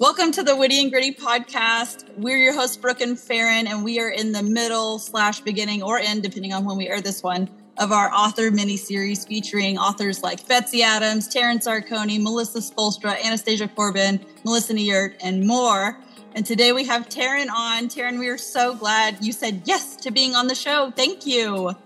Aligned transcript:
Welcome 0.00 0.32
to 0.32 0.42
the 0.42 0.56
Witty 0.56 0.80
and 0.80 0.90
Gritty 0.90 1.12
podcast. 1.12 2.08
We're 2.16 2.38
your 2.38 2.54
hosts, 2.54 2.78
Brooke 2.78 3.02
and 3.02 3.20
Farron, 3.20 3.66
and 3.66 3.84
we 3.84 4.00
are 4.00 4.08
in 4.08 4.32
the 4.32 4.42
middle 4.42 4.98
slash 4.98 5.40
beginning 5.40 5.82
or 5.82 5.98
end, 5.98 6.22
depending 6.22 6.54
on 6.54 6.64
when 6.64 6.78
we 6.78 6.88
air 6.88 7.02
this 7.02 7.22
one, 7.22 7.50
of 7.76 7.92
our 7.92 8.10
author 8.10 8.50
mini 8.50 8.78
series 8.78 9.26
featuring 9.26 9.76
authors 9.76 10.22
like 10.22 10.48
Betsy 10.48 10.82
Adams, 10.82 11.28
Tarryn 11.28 11.62
Sarcone, 11.62 12.18
Melissa 12.22 12.60
Spoelstra, 12.60 13.22
Anastasia 13.22 13.68
Corbin, 13.68 14.24
Melissa 14.42 14.72
Neert, 14.72 15.16
and 15.22 15.46
more. 15.46 16.00
And 16.34 16.46
today 16.46 16.72
we 16.72 16.86
have 16.86 17.10
Tarryn 17.10 17.50
on. 17.50 17.88
Tarryn, 17.88 18.18
we 18.18 18.28
are 18.28 18.38
so 18.38 18.74
glad 18.74 19.22
you 19.22 19.32
said 19.32 19.60
yes 19.66 19.96
to 19.96 20.10
being 20.10 20.34
on 20.34 20.46
the 20.46 20.54
show. 20.54 20.90
Thank 20.92 21.26
you. 21.26 21.76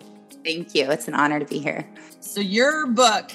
Thank 0.44 0.72
you. 0.72 0.88
It's 0.88 1.08
an 1.08 1.14
honor 1.14 1.40
to 1.40 1.46
be 1.46 1.58
here. 1.58 1.84
So, 2.20 2.40
your 2.40 2.86
book, 2.86 3.32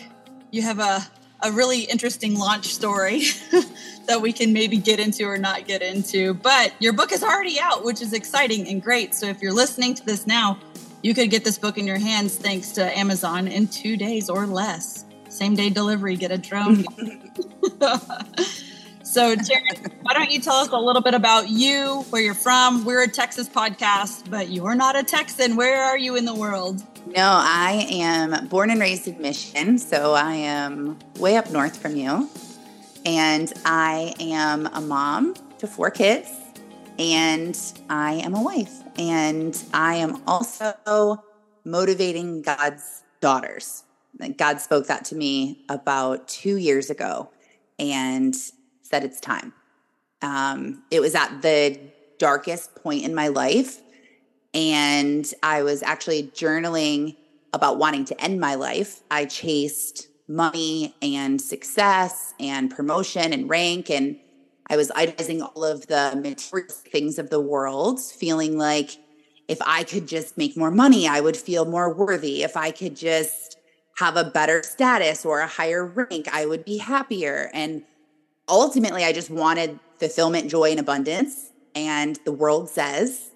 you 0.51 0.61
have 0.61 0.79
a, 0.79 1.05
a 1.41 1.51
really 1.51 1.81
interesting 1.81 2.37
launch 2.37 2.67
story 2.67 3.23
that 4.05 4.19
we 4.21 4.33
can 4.33 4.51
maybe 4.53 4.77
get 4.77 4.99
into 4.99 5.25
or 5.25 5.37
not 5.37 5.65
get 5.65 5.81
into. 5.81 6.33
But 6.33 6.73
your 6.79 6.93
book 6.93 7.11
is 7.11 7.23
already 7.23 7.59
out, 7.59 7.83
which 7.83 8.01
is 8.01 8.13
exciting 8.13 8.67
and 8.67 8.81
great. 8.81 9.15
So 9.15 9.27
if 9.27 9.41
you're 9.41 9.53
listening 9.53 9.95
to 9.95 10.05
this 10.05 10.27
now, 10.27 10.59
you 11.01 11.13
could 11.13 11.29
get 11.29 11.45
this 11.45 11.57
book 11.57 11.77
in 11.77 11.87
your 11.87 11.97
hands 11.97 12.35
thanks 12.35 12.71
to 12.73 12.97
Amazon 12.97 13.47
in 13.47 13.67
two 13.67 13.95
days 13.95 14.29
or 14.29 14.45
less. 14.45 15.05
Same 15.29 15.55
day 15.55 15.69
delivery, 15.69 16.17
get 16.17 16.31
a 16.31 16.37
drone. 16.37 16.83
so, 19.09 19.35
Tarryn, 19.35 19.91
why 20.01 20.13
don't 20.13 20.31
you 20.31 20.39
tell 20.39 20.55
us 20.55 20.69
a 20.69 20.77
little 20.77 21.01
bit 21.01 21.13
about 21.13 21.49
you, 21.49 22.05
where 22.09 22.21
you're 22.21 22.33
from? 22.33 22.85
We're 22.85 23.03
a 23.03 23.07
Texas 23.07 23.49
podcast, 23.49 24.29
but 24.29 24.49
you're 24.49 24.75
not 24.75 24.95
a 24.95 25.03
Texan. 25.03 25.55
Where 25.55 25.83
are 25.83 25.97
you 25.97 26.15
in 26.15 26.25
the 26.25 26.35
world? 26.35 26.83
No, 27.07 27.23
I 27.23 27.87
am 27.89 28.47
born 28.47 28.69
and 28.69 28.79
raised 28.79 29.07
in 29.07 29.21
Michigan, 29.21 29.77
so 29.77 30.13
I 30.13 30.33
am 30.33 30.99
way 31.19 31.37
up 31.37 31.49
north 31.51 31.77
from 31.77 31.95
you 31.95 32.29
and 33.05 33.51
I 33.65 34.13
am 34.19 34.67
a 34.67 34.81
mom 34.81 35.35
to 35.59 35.67
four 35.67 35.91
kids, 35.91 36.31
and 36.97 37.57
I 37.89 38.13
am 38.13 38.35
a 38.35 38.41
wife, 38.41 38.73
and 38.97 39.57
I 39.73 39.95
am 39.95 40.21
also 40.27 41.23
motivating 41.63 42.41
God's 42.41 43.03
daughters. 43.21 43.83
God 44.37 44.59
spoke 44.59 44.87
that 44.87 45.05
to 45.05 45.15
me 45.15 45.63
about 45.69 46.27
two 46.27 46.57
years 46.57 46.89
ago 46.89 47.29
and 47.77 48.35
said 48.89 49.03
it's 49.03 49.19
time. 49.19 49.53
Um, 50.21 50.83
it 50.91 50.99
was 50.99 51.15
at 51.15 51.41
the 51.41 51.79
darkest 52.17 52.75
point 52.75 53.05
in 53.05 53.15
my 53.15 53.29
life, 53.29 53.79
and 54.53 55.31
I 55.43 55.63
was 55.63 55.83
actually 55.83 56.23
journaling 56.23 57.15
about 57.53 57.77
wanting 57.77 58.05
to 58.05 58.21
end 58.21 58.39
my 58.39 58.55
life. 58.55 59.01
I 59.09 59.25
chased 59.25 60.07
money 60.29 60.93
and 61.01 61.41
success 61.41 62.33
and 62.39 62.69
promotion 62.69 63.33
and 63.33 63.49
rank. 63.49 63.89
And 63.89 64.17
I 64.69 64.77
was 64.77 64.91
idolizing 64.91 65.41
all 65.41 65.65
of 65.65 65.87
the 65.87 66.13
material 66.21 66.69
things 66.69 67.17
of 67.17 67.31
the 67.31 67.41
world, 67.41 67.99
feeling 67.99 68.57
like 68.57 68.91
if 69.47 69.57
I 69.65 69.83
could 69.83 70.07
just 70.07 70.37
make 70.37 70.55
more 70.55 70.69
money, 70.69 71.07
I 71.07 71.19
would 71.19 71.35
feel 71.35 71.65
more 71.65 71.91
worthy. 71.91 72.43
If 72.43 72.55
I 72.55 72.69
could 72.69 72.95
just 72.95 73.57
have 73.97 74.15
a 74.15 74.23
better 74.23 74.61
status 74.61 75.25
or 75.25 75.39
a 75.39 75.47
higher 75.47 75.83
rank, 75.83 76.27
I 76.31 76.45
would 76.45 76.63
be 76.63 76.77
happier. 76.77 77.49
And 77.53 77.83
ultimately, 78.49 79.03
I 79.03 79.13
just 79.13 79.29
wanted 79.29 79.79
fulfillment, 79.99 80.49
joy, 80.49 80.71
and 80.71 80.79
abundance. 80.79 81.51
And 81.75 82.17
the 82.25 82.31
world 82.31 82.69
says 82.69 83.31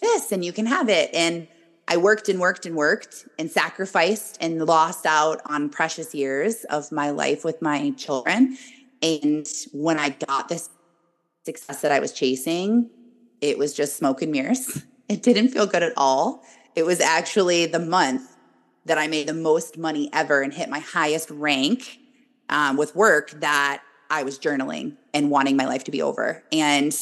this, 0.00 0.30
and 0.32 0.44
you 0.44 0.52
can 0.52 0.66
have 0.66 0.88
it. 0.88 1.10
And 1.14 1.48
I 1.88 1.96
worked 1.96 2.28
and 2.28 2.38
worked 2.38 2.66
and 2.66 2.76
worked 2.76 3.26
and 3.38 3.50
sacrificed 3.50 4.36
and 4.40 4.64
lost 4.66 5.06
out 5.06 5.40
on 5.46 5.70
precious 5.70 6.14
years 6.14 6.64
of 6.64 6.92
my 6.92 7.10
life 7.10 7.44
with 7.44 7.62
my 7.62 7.90
children. 7.90 8.58
And 9.00 9.46
when 9.72 9.98
I 9.98 10.10
got 10.10 10.48
this 10.48 10.68
success 11.44 11.80
that 11.80 11.90
I 11.90 11.98
was 11.98 12.12
chasing, 12.12 12.90
it 13.40 13.56
was 13.56 13.72
just 13.72 13.96
smoke 13.96 14.22
and 14.22 14.32
mirrors. 14.32 14.84
It 15.08 15.22
didn't 15.22 15.48
feel 15.48 15.64
good 15.64 15.82
at 15.82 15.94
all. 15.96 16.44
It 16.74 16.84
was 16.84 17.00
actually 17.00 17.64
the 17.64 17.78
month 17.78 18.36
that 18.84 18.98
I 18.98 19.06
made 19.06 19.26
the 19.26 19.32
most 19.32 19.78
money 19.78 20.10
ever 20.12 20.42
and 20.42 20.52
hit 20.52 20.68
my 20.68 20.80
highest 20.80 21.30
rank 21.30 21.98
um, 22.50 22.76
with 22.76 22.94
work 22.94 23.30
that 23.40 23.82
I 24.10 24.22
was 24.22 24.38
journaling 24.38 24.96
and 25.12 25.30
wanting 25.30 25.56
my 25.56 25.66
life 25.66 25.84
to 25.84 25.90
be 25.90 26.02
over. 26.02 26.42
And 26.52 26.94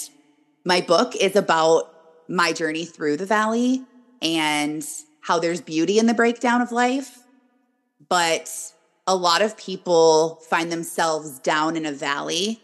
my 0.65 0.81
book 0.81 1.15
is 1.17 1.37
about 1.37 1.93
my 2.29 2.53
journey 2.53 2.85
through 2.85 3.17
the 3.17 3.27
valley 3.27 3.85
and 4.21 4.85
how 5.21 5.39
there's 5.39 5.61
beauty 5.61 5.99
in 5.99 6.07
the 6.07 6.15
breakdown 6.15 6.61
of 6.61 6.73
life. 6.73 7.19
But 8.09 8.51
a 9.07 9.15
lot 9.15 9.43
of 9.43 9.57
people 9.57 10.37
find 10.49 10.71
themselves 10.71 11.39
down 11.39 11.77
in 11.77 11.87
a 11.87 11.93
valley 11.93 12.61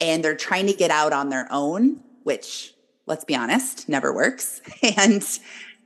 and 0.00 0.24
they're 0.24 0.36
trying 0.36 0.66
to 0.66 0.72
get 0.72 0.90
out 0.90 1.12
on 1.12 1.28
their 1.28 1.46
own, 1.50 2.00
which, 2.24 2.74
let's 3.06 3.24
be 3.24 3.36
honest, 3.36 3.88
never 3.88 4.12
works 4.12 4.60
and 4.96 5.22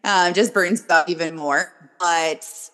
uh, 0.05 0.33
just 0.33 0.55
burns 0.55 0.85
up 0.89 1.09
even 1.09 1.35
more. 1.35 1.73
But 1.99 2.71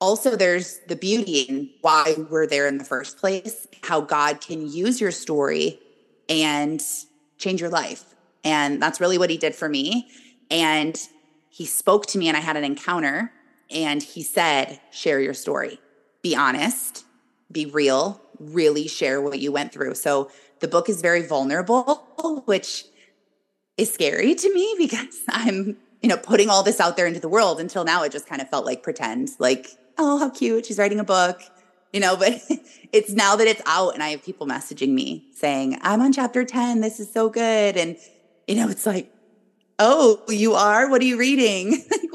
also, 0.00 0.34
there's 0.34 0.78
the 0.88 0.96
beauty 0.96 1.40
in 1.40 1.70
why 1.82 2.14
we're 2.30 2.46
there 2.46 2.66
in 2.66 2.78
the 2.78 2.84
first 2.84 3.18
place, 3.18 3.66
how 3.82 4.00
God 4.00 4.40
can 4.40 4.66
use 4.66 5.00
your 5.00 5.10
story 5.10 5.78
and 6.28 6.82
change 7.36 7.60
your 7.60 7.70
life. 7.70 8.14
And 8.42 8.80
that's 8.80 9.00
really 9.00 9.18
what 9.18 9.28
he 9.28 9.36
did 9.36 9.54
for 9.54 9.68
me. 9.68 10.08
And 10.50 10.98
he 11.50 11.66
spoke 11.66 12.06
to 12.06 12.18
me 12.18 12.28
and 12.28 12.36
I 12.36 12.40
had 12.40 12.56
an 12.56 12.64
encounter 12.64 13.30
and 13.70 14.02
he 14.02 14.22
said, 14.22 14.80
share 14.90 15.20
your 15.20 15.34
story, 15.34 15.78
be 16.22 16.34
honest, 16.34 17.04
be 17.52 17.66
real, 17.66 18.22
really 18.38 18.88
share 18.88 19.20
what 19.20 19.38
you 19.38 19.52
went 19.52 19.72
through. 19.72 19.94
So 19.94 20.30
the 20.60 20.68
book 20.68 20.88
is 20.88 21.02
very 21.02 21.26
vulnerable, 21.26 22.42
which 22.46 22.84
is 23.76 23.92
scary 23.92 24.34
to 24.34 24.54
me 24.54 24.74
because 24.78 25.20
I'm, 25.28 25.76
you 26.02 26.08
know, 26.08 26.16
putting 26.16 26.48
all 26.48 26.62
this 26.62 26.80
out 26.80 26.96
there 26.96 27.06
into 27.06 27.20
the 27.20 27.28
world. 27.28 27.60
Until 27.60 27.84
now, 27.84 28.02
it 28.02 28.12
just 28.12 28.26
kind 28.26 28.40
of 28.40 28.48
felt 28.48 28.64
like 28.64 28.82
pretend, 28.82 29.28
like, 29.38 29.66
oh, 30.00 30.18
how 30.18 30.30
cute. 30.30 30.66
She's 30.66 30.78
writing 30.78 30.98
a 30.98 31.04
book, 31.04 31.42
you 31.92 32.00
know, 32.00 32.16
but 32.16 32.40
it's 32.92 33.10
now 33.10 33.36
that 33.36 33.46
it's 33.46 33.62
out 33.66 33.94
and 33.94 34.02
I 34.02 34.08
have 34.10 34.24
people 34.24 34.46
messaging 34.46 34.90
me 34.90 35.26
saying, 35.34 35.78
I'm 35.82 36.00
on 36.00 36.12
chapter 36.12 36.44
10. 36.44 36.80
This 36.80 36.98
is 36.98 37.12
so 37.12 37.28
good. 37.28 37.76
And, 37.76 37.96
you 38.48 38.56
know, 38.56 38.68
it's 38.68 38.86
like, 38.86 39.12
oh, 39.78 40.22
you 40.28 40.54
are? 40.54 40.88
What 40.88 41.02
are 41.02 41.06
you 41.06 41.18
reading? 41.18 41.84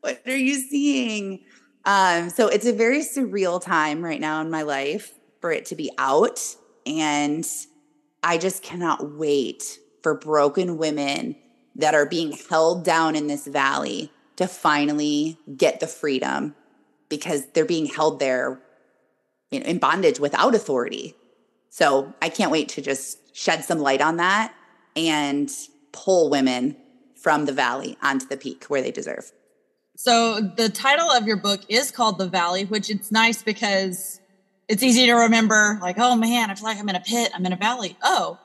what 0.00 0.20
are 0.26 0.36
you 0.36 0.54
seeing? 0.54 1.44
Um, 1.84 2.30
so 2.30 2.48
it's 2.48 2.66
a 2.66 2.72
very 2.72 3.00
surreal 3.00 3.62
time 3.62 4.02
right 4.02 4.20
now 4.20 4.40
in 4.40 4.50
my 4.50 4.62
life 4.62 5.12
for 5.40 5.52
it 5.52 5.66
to 5.66 5.76
be 5.76 5.90
out. 5.98 6.40
And 6.84 7.46
I 8.22 8.38
just 8.38 8.62
cannot 8.62 9.12
wait 9.12 9.78
for 10.02 10.14
broken 10.14 10.78
women 10.78 11.36
that 11.76 11.94
are 11.94 12.06
being 12.06 12.32
held 12.48 12.84
down 12.84 13.14
in 13.14 13.26
this 13.26 13.46
valley 13.46 14.10
to 14.36 14.46
finally 14.46 15.38
get 15.56 15.80
the 15.80 15.86
freedom 15.86 16.54
because 17.08 17.46
they're 17.52 17.64
being 17.64 17.86
held 17.86 18.20
there 18.20 18.60
you 19.50 19.60
know, 19.60 19.66
in 19.66 19.78
bondage 19.78 20.18
without 20.20 20.54
authority. 20.54 21.14
So 21.70 22.12
I 22.22 22.28
can't 22.28 22.50
wait 22.50 22.68
to 22.70 22.82
just 22.82 23.36
shed 23.36 23.64
some 23.64 23.78
light 23.78 24.00
on 24.00 24.16
that 24.16 24.54
and 24.94 25.50
pull 25.92 26.30
women 26.30 26.76
from 27.16 27.44
the 27.44 27.52
valley 27.52 27.96
onto 28.02 28.26
the 28.26 28.36
peak 28.36 28.64
where 28.66 28.82
they 28.82 28.90
deserve. 28.90 29.32
So 29.96 30.40
the 30.40 30.68
title 30.68 31.10
of 31.10 31.26
your 31.26 31.36
book 31.36 31.62
is 31.68 31.90
called 31.90 32.18
The 32.18 32.28
Valley, 32.28 32.64
which 32.66 32.90
it's 32.90 33.10
nice 33.10 33.42
because 33.42 34.20
it's 34.68 34.82
easy 34.82 35.06
to 35.06 35.14
remember 35.14 35.78
like, 35.80 35.98
oh 35.98 36.16
man, 36.16 36.50
I 36.50 36.54
feel 36.54 36.64
like 36.64 36.78
I'm 36.78 36.88
in 36.88 36.96
a 36.96 37.00
pit, 37.00 37.32
I'm 37.34 37.46
in 37.46 37.52
a 37.52 37.56
valley. 37.56 37.96
Oh, 38.02 38.38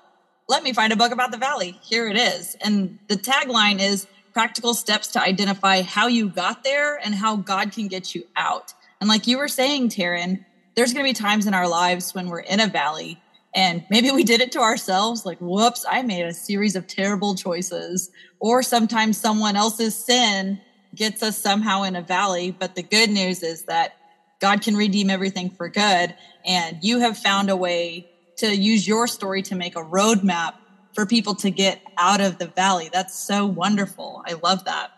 let 0.48 0.64
me 0.64 0.74
find 0.74 0.94
a 0.94 0.96
book 0.96 1.12
about 1.12 1.32
the 1.32 1.38
valley. 1.38 1.78
Here 1.84 2.08
it 2.08 2.16
is. 2.16 2.56
And 2.62 3.00
the 3.08 3.16
tagline 3.16 3.80
is 3.82 4.08
practical 4.34 4.74
steps 4.74 5.08
to 5.10 5.22
identify 5.22 5.82
how 5.82 6.08
you 6.08 6.30
got 6.30 6.64
there 6.64 6.98
and 6.98 7.14
how 7.16 7.36
God 7.38 7.72
can 7.72 7.88
get 7.88 8.16
you 8.16 8.24
out. 8.36 8.74
And 9.00 9.08
like 9.08 9.28
you 9.28 9.38
were 9.38 9.48
saying, 9.48 9.90
Tarryn, 9.90 10.46
there's 10.76 10.94
going 10.94 11.06
to 11.06 11.10
be 11.10 11.14
times 11.14 11.48
in 11.48 11.54
our 11.54 11.68
lives 11.68 12.14
when 12.14 12.28
we're 12.30 12.40
in 12.40 12.60
a 12.60 12.68
valley 12.68 13.22
and 13.54 13.84
maybe 13.90 14.12
we 14.12 14.24
did 14.24 14.40
it 14.40 14.52
to 14.54 14.60
ourselves, 14.60 15.26
like, 15.26 15.38
whoops, 15.40 15.86
I 15.90 16.02
made 16.04 16.26
a 16.26 16.34
series 16.34 16.76
of 16.76 16.88
terrible 16.88 17.36
choices. 17.36 18.10
Or 18.40 18.64
sometimes 18.64 19.18
someone 19.18 19.56
else's 19.56 19.96
sin 19.96 20.60
gets 20.96 21.22
us 21.22 21.38
somehow 21.38 21.84
in 21.84 21.96
a 21.96 22.02
valley. 22.02 22.52
But 22.52 22.76
the 22.76 22.84
good 22.84 23.10
news 23.10 23.44
is 23.44 23.64
that 23.64 23.96
God 24.40 24.62
can 24.62 24.76
redeem 24.76 25.10
everything 25.10 25.50
for 25.50 25.68
good. 25.68 26.16
And 26.46 26.78
you 26.82 27.00
have 27.00 27.18
found 27.18 27.50
a 27.50 27.56
way 27.56 28.10
to 28.38 28.56
use 28.56 28.88
your 28.88 29.06
story 29.06 29.42
to 29.44 29.56
make 29.56 29.76
a 29.76 29.84
roadmap 29.84 30.54
for 30.94 31.06
people 31.06 31.36
to 31.36 31.50
get 31.50 31.82
out 31.98 32.22
of 32.22 32.38
the 32.38 32.48
valley. 32.48 32.90
That's 32.92 33.18
so 33.18 33.46
wonderful. 33.46 34.24
I 34.26 34.34
love 34.34 34.66
that. 34.66 34.92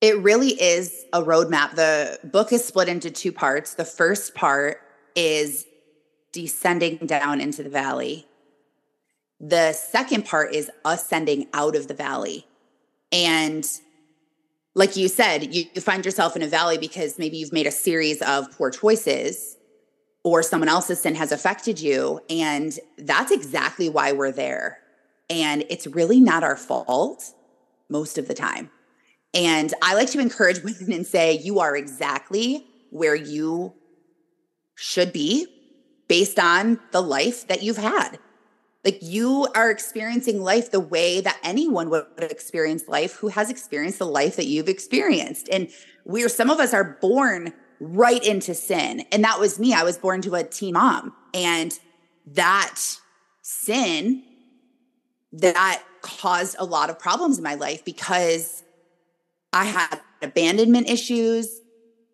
It 0.00 0.18
really 0.18 0.50
is 0.50 1.04
a 1.12 1.22
roadmap. 1.22 1.74
The 1.74 2.20
book 2.24 2.52
is 2.52 2.64
split 2.64 2.88
into 2.88 3.10
two 3.10 3.32
parts. 3.32 3.74
The 3.74 3.84
first 3.84 4.34
part 4.34 4.80
is 5.14 5.66
descending 6.32 6.98
down 6.98 7.40
into 7.40 7.62
the 7.62 7.70
valley. 7.70 8.26
The 9.40 9.72
second 9.72 10.26
part 10.26 10.54
is 10.54 10.70
ascending 10.84 11.48
out 11.52 11.76
of 11.76 11.88
the 11.88 11.94
valley. 11.94 12.46
And 13.10 13.66
like 14.74 14.96
you 14.96 15.08
said, 15.08 15.54
you, 15.54 15.64
you 15.74 15.80
find 15.80 16.04
yourself 16.04 16.36
in 16.36 16.42
a 16.42 16.46
valley 16.46 16.76
because 16.76 17.18
maybe 17.18 17.38
you've 17.38 17.52
made 17.52 17.66
a 17.66 17.70
series 17.70 18.20
of 18.22 18.50
poor 18.52 18.70
choices 18.70 19.55
or 20.26 20.42
someone 20.42 20.68
else's 20.68 21.00
sin 21.00 21.14
has 21.14 21.30
affected 21.30 21.78
you. 21.78 22.18
And 22.28 22.76
that's 22.98 23.30
exactly 23.30 23.88
why 23.88 24.10
we're 24.10 24.32
there. 24.32 24.80
And 25.30 25.64
it's 25.70 25.86
really 25.86 26.20
not 26.20 26.42
our 26.42 26.56
fault 26.56 27.32
most 27.88 28.18
of 28.18 28.26
the 28.26 28.34
time. 28.34 28.68
And 29.32 29.72
I 29.82 29.94
like 29.94 30.10
to 30.10 30.18
encourage 30.18 30.60
women 30.64 30.92
and 30.92 31.06
say, 31.06 31.38
you 31.38 31.60
are 31.60 31.76
exactly 31.76 32.66
where 32.90 33.14
you 33.14 33.72
should 34.74 35.12
be 35.12 35.46
based 36.08 36.40
on 36.40 36.80
the 36.90 37.00
life 37.00 37.46
that 37.46 37.62
you've 37.62 37.76
had. 37.76 38.18
Like 38.84 38.98
you 39.02 39.46
are 39.54 39.70
experiencing 39.70 40.42
life 40.42 40.72
the 40.72 40.80
way 40.80 41.20
that 41.20 41.38
anyone 41.44 41.88
would 41.90 42.04
experience 42.18 42.88
life 42.88 43.14
who 43.14 43.28
has 43.28 43.48
experienced 43.48 44.00
the 44.00 44.06
life 44.06 44.34
that 44.34 44.46
you've 44.46 44.68
experienced. 44.68 45.48
And 45.52 45.68
we're, 46.04 46.28
some 46.28 46.50
of 46.50 46.58
us 46.58 46.74
are 46.74 46.98
born 47.00 47.52
right 47.80 48.22
into 48.24 48.54
sin. 48.54 49.04
And 49.12 49.24
that 49.24 49.40
was 49.40 49.58
me. 49.58 49.74
I 49.74 49.82
was 49.82 49.98
born 49.98 50.22
to 50.22 50.34
a 50.34 50.44
teen 50.44 50.74
mom. 50.74 51.12
And 51.34 51.78
that 52.26 52.80
sin 53.42 54.22
that 55.32 55.82
caused 56.02 56.56
a 56.58 56.64
lot 56.64 56.90
of 56.90 56.98
problems 56.98 57.38
in 57.38 57.44
my 57.44 57.54
life 57.54 57.84
because 57.84 58.62
I 59.52 59.64
had 59.64 60.00
abandonment 60.22 60.88
issues. 60.88 61.60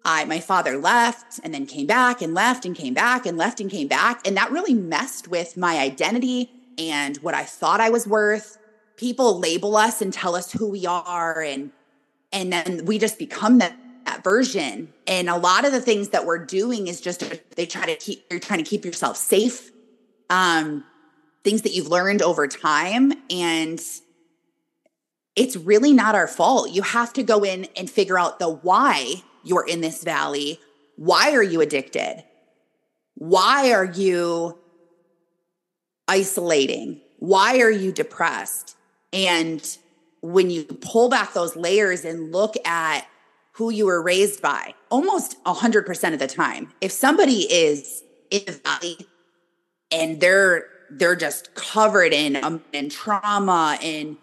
I 0.05 0.25
my 0.25 0.41
father 0.41 0.77
left 0.79 1.41
and 1.45 1.55
then 1.55 1.67
came 1.67 1.87
back 1.87 2.21
and 2.21 2.35
left 2.35 2.65
and 2.65 2.75
came 2.75 2.95
back 2.95 3.25
and 3.25 3.39
left 3.39 3.61
and 3.61 3.71
came 3.71 3.87
back 3.87 4.27
and 4.27 4.37
that 4.37 4.51
really 4.51 4.75
messed 4.75 5.29
with 5.29 5.57
my 5.57 5.79
identity 5.79 6.51
and 6.77 7.17
what 7.19 7.35
I 7.35 7.45
thought 7.45 7.81
I 7.81 7.91
was 7.91 8.07
worth. 8.07 8.59
People 8.97 9.39
label 9.39 9.77
us 9.77 10.03
and 10.03 10.13
tell 10.13 10.35
us 10.35 10.51
who 10.51 10.69
we 10.69 10.87
are 10.87 11.41
and 11.41 11.71
and 12.33 12.53
then 12.53 12.85
we 12.87 12.99
just 12.99 13.19
become 13.19 13.59
that 13.59 13.77
that 14.13 14.23
version. 14.23 14.93
And 15.07 15.29
a 15.29 15.37
lot 15.37 15.65
of 15.65 15.73
the 15.73 15.81
things 15.81 16.11
that 16.11 16.27
we're 16.27 16.45
doing 16.45 16.87
is 16.87 17.01
just 17.01 17.25
they 17.57 17.67
try 17.67 17.87
to 17.87 17.97
keep 17.97 18.25
you're 18.31 18.41
trying 18.41 18.63
to 18.63 18.69
keep 18.69 18.85
yourself 18.85 19.17
safe. 19.17 19.71
Um, 20.31 20.85
things 21.45 21.63
that 21.63 21.73
you've 21.73 21.89
learned 21.89 22.23
over 22.23 22.47
time. 22.47 23.13
And 23.31 23.81
it's 25.35 25.57
really 25.57 25.93
not 25.93 26.15
our 26.15 26.29
fault. 26.29 26.71
You 26.71 26.83
have 26.83 27.13
to 27.15 27.23
go 27.23 27.43
in 27.43 27.67
and 27.77 27.91
figure 27.91 28.19
out 28.19 28.39
the 28.39 28.49
why 28.49 29.23
you're 29.43 29.67
in 29.67 29.81
this 29.81 30.05
valley. 30.05 30.61
Why 30.97 31.33
are 31.33 31.43
you 31.43 31.61
addicted? 31.61 32.23
Why 33.15 33.73
are 33.73 33.85
you 33.85 34.59
isolating? 36.07 37.01
Why 37.19 37.61
are 37.61 37.71
you 37.71 37.93
depressed? 37.93 38.77
And 39.13 39.77
when 40.21 40.51
you 40.51 40.65
pull 40.65 41.09
back 41.09 41.33
those 41.33 41.57
layers 41.57 42.05
and 42.05 42.31
look 42.31 42.55
at 42.67 43.07
who 43.53 43.71
you 43.71 43.87
were 43.87 44.03
raised 44.03 44.41
by 44.41 44.75
almost 44.91 45.43
100% 45.45 46.13
of 46.13 46.19
the 46.19 46.27
time. 46.27 46.73
If 46.81 46.93
somebody 46.93 47.53
is 47.53 48.03
in 48.31 48.43
the 48.47 48.53
valley 48.53 49.07
and 49.91 50.21
they're 50.21 50.67
they're 50.91 51.17
just 51.17 51.55
covered 51.55 52.13
in 52.13 52.37
um, 52.37 52.63
in 52.73 52.89
trauma 52.89 53.79
and 53.83 54.17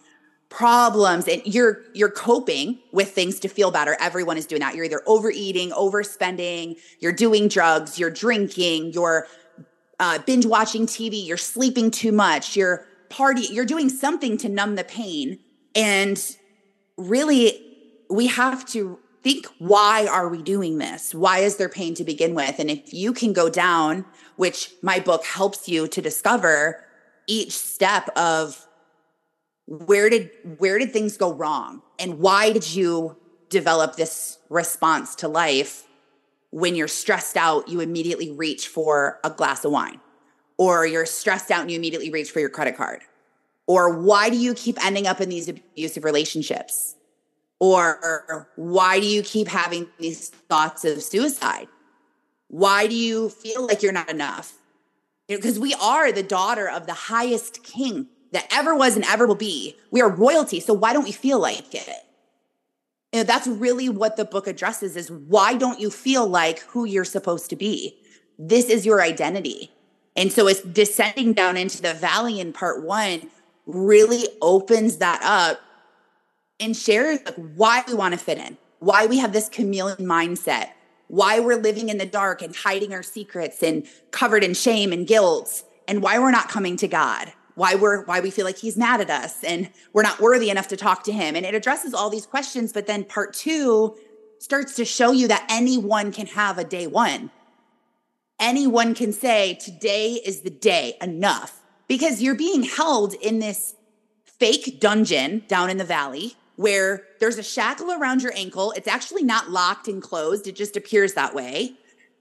problems 0.49 1.27
and 1.27 1.41
you're 1.45 1.83
you're 1.93 2.09
coping 2.09 2.79
with 2.91 3.11
things 3.11 3.39
to 3.39 3.47
feel 3.47 3.69
better 3.69 3.95
everyone 3.99 4.35
is 4.35 4.47
doing 4.47 4.59
that 4.59 4.75
you're 4.75 4.85
either 4.85 5.01
overeating 5.05 5.69
overspending 5.71 6.75
you're 6.99 7.11
doing 7.11 7.47
drugs 7.47 7.99
you're 7.99 8.09
drinking 8.09 8.91
you're 8.93 9.27
uh, 9.99 10.17
binge 10.25 10.45
watching 10.45 10.87
tv 10.87 11.25
you're 11.25 11.37
sleeping 11.37 11.91
too 11.91 12.11
much 12.11 12.55
you're 12.55 12.85
party 13.09 13.41
you're 13.51 13.65
doing 13.65 13.89
something 13.89 14.37
to 14.37 14.49
numb 14.49 14.75
the 14.75 14.83
pain 14.83 15.37
and 15.75 16.35
really 16.97 17.61
we 18.09 18.25
have 18.25 18.65
to 18.65 18.97
think 19.23 19.47
why 19.57 20.07
are 20.07 20.29
we 20.29 20.41
doing 20.41 20.77
this? 20.77 21.13
Why 21.13 21.39
is 21.39 21.57
there 21.57 21.69
pain 21.69 21.93
to 21.95 22.03
begin 22.03 22.33
with? 22.33 22.59
And 22.59 22.69
if 22.69 22.93
you 22.93 23.13
can 23.13 23.33
go 23.33 23.49
down 23.49 24.05
which 24.35 24.71
my 24.81 24.99
book 24.99 25.25
helps 25.25 25.67
you 25.67 25.87
to 25.87 26.01
discover 26.01 26.81
each 27.27 27.51
step 27.51 28.09
of 28.15 28.65
where 29.67 30.09
did 30.09 30.31
where 30.57 30.79
did 30.79 30.93
things 30.93 31.17
go 31.17 31.33
wrong? 31.33 31.81
And 31.99 32.19
why 32.19 32.53
did 32.53 32.73
you 32.73 33.17
develop 33.49 33.95
this 33.95 34.39
response 34.49 35.15
to 35.15 35.27
life 35.27 35.85
when 36.51 36.75
you're 36.75 36.87
stressed 36.87 37.37
out 37.37 37.67
you 37.67 37.81
immediately 37.81 38.31
reach 38.31 38.67
for 38.67 39.19
a 39.23 39.29
glass 39.29 39.65
of 39.65 39.71
wine? 39.71 39.99
Or 40.57 40.85
you're 40.85 41.05
stressed 41.05 41.51
out 41.51 41.61
and 41.61 41.71
you 41.71 41.77
immediately 41.77 42.09
reach 42.09 42.31
for 42.31 42.39
your 42.39 42.49
credit 42.49 42.77
card? 42.77 43.01
Or 43.67 43.99
why 43.99 44.29
do 44.29 44.37
you 44.37 44.53
keep 44.53 44.83
ending 44.83 45.05
up 45.05 45.21
in 45.21 45.29
these 45.29 45.47
abusive 45.47 46.03
relationships 46.03 46.95
or 47.59 48.49
why 48.55 48.99
do 48.99 49.05
you 49.05 49.21
keep 49.21 49.47
having 49.47 49.87
these 49.99 50.29
thoughts 50.29 50.85
of 50.85 51.03
suicide? 51.03 51.67
Why 52.47 52.87
do 52.87 52.95
you 52.95 53.29
feel 53.29 53.67
like 53.67 53.83
you're 53.83 53.91
not 53.91 54.09
enough? 54.09 54.53
Because 55.27 55.59
we 55.59 55.75
are 55.75 56.11
the 56.11 56.23
daughter 56.23 56.67
of 56.67 56.87
the 56.87 56.93
highest 56.93 57.63
king 57.63 58.07
that 58.31 58.47
ever 58.51 58.75
was 58.75 58.95
and 58.95 59.05
ever 59.05 59.27
will 59.27 59.35
be. 59.35 59.75
We 59.91 60.01
are 60.01 60.09
royalty. 60.09 60.59
So 60.59 60.73
why 60.73 60.93
don't 60.93 61.03
we 61.03 61.11
feel 61.11 61.39
like 61.39 61.75
it? 61.75 63.27
That's 63.27 63.47
really 63.47 63.89
what 63.89 64.17
the 64.17 64.25
book 64.25 64.47
addresses 64.47 64.95
is 64.95 65.11
why 65.11 65.55
don't 65.55 65.79
you 65.79 65.89
feel 65.89 66.27
like 66.27 66.59
who 66.61 66.85
you're 66.85 67.05
supposed 67.05 67.49
to 67.49 67.55
be? 67.55 67.97
This 68.37 68.69
is 68.69 68.85
your 68.85 69.01
identity. 69.01 69.71
And 70.15 70.31
so 70.31 70.47
it's 70.47 70.61
descending 70.61 71.33
down 71.33 71.57
into 71.57 71.81
the 71.81 71.93
valley 71.93 72.39
in 72.39 72.53
part 72.53 72.83
one 72.83 73.29
really 73.65 74.27
opens 74.41 74.97
that 74.97 75.21
up 75.23 75.59
and 76.59 76.75
shares 76.75 77.19
like 77.25 77.35
why 77.35 77.83
we 77.87 77.93
want 77.93 78.13
to 78.13 78.19
fit 78.19 78.37
in, 78.37 78.57
why 78.79 79.05
we 79.05 79.17
have 79.17 79.33
this 79.33 79.49
chameleon 79.49 79.97
mindset, 79.99 80.69
why 81.07 81.39
we're 81.39 81.55
living 81.55 81.89
in 81.89 81.97
the 81.97 82.05
dark 82.05 82.41
and 82.41 82.55
hiding 82.55 82.93
our 82.93 83.03
secrets 83.03 83.63
and 83.63 83.85
covered 84.11 84.43
in 84.43 84.53
shame 84.53 84.91
and 84.91 85.07
guilt, 85.07 85.63
and 85.87 86.01
why 86.03 86.19
we're 86.19 86.31
not 86.31 86.49
coming 86.49 86.77
to 86.77 86.87
God, 86.87 87.33
why 87.55 87.75
we're 87.75 88.05
why 88.05 88.19
we 88.19 88.29
feel 88.29 88.45
like 88.45 88.57
he's 88.57 88.77
mad 88.77 89.01
at 89.01 89.09
us 89.09 89.43
and 89.43 89.69
we're 89.93 90.03
not 90.03 90.19
worthy 90.19 90.49
enough 90.49 90.67
to 90.67 90.77
talk 90.77 91.03
to 91.03 91.11
him. 91.11 91.35
And 91.35 91.45
it 91.45 91.55
addresses 91.55 91.93
all 91.93 92.09
these 92.09 92.25
questions, 92.25 92.71
but 92.71 92.87
then 92.87 93.03
part 93.03 93.33
2 93.33 93.95
starts 94.37 94.75
to 94.75 94.85
show 94.85 95.11
you 95.11 95.27
that 95.27 95.45
anyone 95.49 96.11
can 96.11 96.27
have 96.27 96.57
a 96.57 96.63
day 96.63 96.87
1. 96.87 97.31
Anyone 98.39 98.95
can 98.95 99.11
say 99.11 99.55
today 99.55 100.13
is 100.13 100.41
the 100.41 100.49
day, 100.49 100.95
enough. 101.01 101.61
Because 101.89 102.21
you're 102.21 102.35
being 102.35 102.63
held 102.63 103.15
in 103.15 103.39
this 103.39 103.75
fake 104.23 104.79
dungeon 104.79 105.43
down 105.47 105.69
in 105.69 105.77
the 105.77 105.83
valley 105.83 106.35
where 106.59 107.03
there's 107.21 107.37
a 107.37 107.43
shackle 107.43 107.89
around 107.89 108.21
your 108.21 108.33
ankle. 108.35 108.73
It's 108.75 108.85
actually 108.85 109.23
not 109.23 109.49
locked 109.49 109.87
and 109.87 110.01
closed, 110.01 110.45
it 110.45 110.57
just 110.57 110.75
appears 110.75 111.13
that 111.13 111.33
way. 111.33 111.71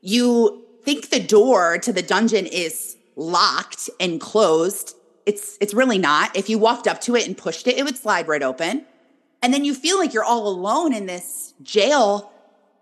You 0.00 0.64
think 0.84 1.10
the 1.10 1.18
door 1.18 1.76
to 1.78 1.92
the 1.92 2.02
dungeon 2.02 2.46
is 2.46 2.96
locked 3.16 3.90
and 3.98 4.20
closed. 4.20 4.94
It's 5.26 5.58
it's 5.60 5.74
really 5.74 5.98
not. 5.98 6.36
If 6.36 6.48
you 6.48 6.56
walked 6.56 6.86
up 6.86 7.00
to 7.00 7.16
it 7.16 7.26
and 7.26 7.36
pushed 7.36 7.66
it, 7.66 7.78
it 7.78 7.84
would 7.84 7.98
slide 7.98 8.28
right 8.28 8.44
open. 8.44 8.86
And 9.42 9.52
then 9.52 9.64
you 9.64 9.74
feel 9.74 9.98
like 9.98 10.14
you're 10.14 10.22
all 10.22 10.46
alone 10.46 10.94
in 10.94 11.06
this 11.06 11.54
jail. 11.64 12.32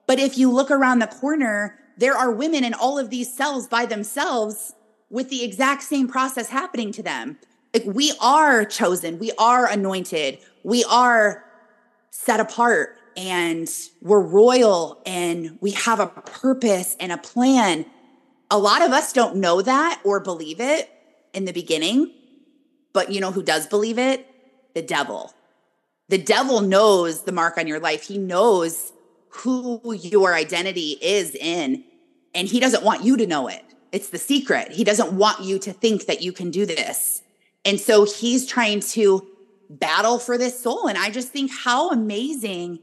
But 0.07 0.19
if 0.19 0.37
you 0.37 0.51
look 0.51 0.71
around 0.71 0.99
the 0.99 1.07
corner, 1.07 1.79
there 1.97 2.19
are 2.19 2.31
women 2.31 2.65
in 2.65 2.75
all 2.75 2.99
of 2.99 3.09
these 3.09 3.33
cells 3.33 3.67
by 3.67 3.87
themselves 3.87 4.75
with 5.09 5.31
the 5.31 5.43
exact 5.43 5.85
same 5.85 6.07
process 6.07 6.51
happening 6.51 6.93
to 6.93 7.03
them. 7.03 7.39
Like 7.73 7.85
we 7.87 8.13
are 8.21 8.67
chosen, 8.67 9.19
we 9.19 9.33
are 9.39 9.67
anointed, 9.67 10.39
we 10.65 10.85
are 10.85 11.46
set 12.11 12.41
apart 12.41 12.99
and 13.17 13.71
we're 14.03 14.21
royal 14.21 15.03
and 15.07 15.59
we 15.61 15.71
have 15.73 16.01
a 16.01 16.07
purpose 16.07 16.97
and 17.01 17.13
a 17.13 17.19
plan. 17.19 17.87
A 18.51 18.59
lot 18.59 18.83
of 18.83 18.93
us 18.93 19.13
don't 19.13 19.37
know 19.37 19.63
that 19.63 20.01
or 20.05 20.21
believe 20.21 20.61
it 20.61 20.91
in 21.33 21.45
the 21.45 21.53
beginning, 21.53 22.13
but 22.93 23.11
you 23.11 23.21
know 23.21 23.33
who 23.33 23.43
does 23.43 23.67
believe 23.67 23.99
it? 23.99 24.27
The 24.75 24.83
devil. 24.83 25.33
The 26.09 26.19
devil 26.19 26.61
knows 26.61 27.23
the 27.23 27.33
mark 27.33 27.59
on 27.59 27.67
your 27.67 27.81
life. 27.81 28.03
He 28.03 28.19
knows 28.19 28.93
who 29.29 29.93
your 29.95 30.35
identity 30.35 30.97
is 31.03 31.35
in, 31.35 31.85
and 32.35 32.49
he 32.49 32.61
doesn't 32.61 32.85
want 32.85 33.05
you 33.05 33.17
to 33.17 33.27
know 33.27 33.49
it. 33.49 33.63
It's 33.93 34.11
the 34.11 34.19
secret. 34.19 34.73
He 34.73 34.85
doesn't 34.85 35.13
want 35.13 35.43
you 35.43 35.59
to 35.61 35.73
think 35.73 36.07
that 36.07 36.23
you 36.23 36.33
can 36.33 36.51
do 36.51 36.65
this. 36.65 37.23
And 37.65 37.81
so 37.81 38.05
he's 38.05 38.47
trying 38.47 38.81
to 38.81 39.27
battle 39.71 40.19
for 40.19 40.39
this 40.39 40.61
soul. 40.61 40.89
And 40.89 40.99
I 40.99 41.11
just 41.11 41.29
think 41.29 41.51
how 41.51 41.91
amazing 41.91 42.81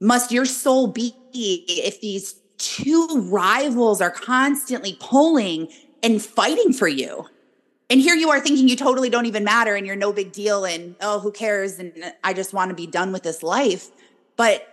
must 0.00 0.32
your 0.32 0.44
soul 0.44 0.88
be 0.88 1.14
if 1.32 2.00
these 2.00 2.34
two 2.58 3.06
rivals 3.30 4.00
are 4.00 4.10
constantly 4.10 4.96
pulling 5.00 5.68
and 6.02 6.22
fighting 6.22 6.72
for 6.72 6.88
you. 6.88 7.26
And 7.90 8.00
here 8.00 8.14
you 8.14 8.30
are 8.30 8.40
thinking 8.40 8.68
you 8.68 8.76
totally 8.76 9.10
don't 9.10 9.26
even 9.26 9.44
matter 9.44 9.74
and 9.74 9.86
you're 9.86 9.96
no 9.96 10.12
big 10.12 10.32
deal 10.32 10.64
and 10.64 10.96
oh, 11.00 11.20
who 11.20 11.30
cares? 11.30 11.78
And 11.78 12.14
I 12.24 12.32
just 12.32 12.52
want 12.52 12.70
to 12.70 12.74
be 12.74 12.86
done 12.86 13.12
with 13.12 13.22
this 13.22 13.42
life. 13.42 13.88
But 14.36 14.66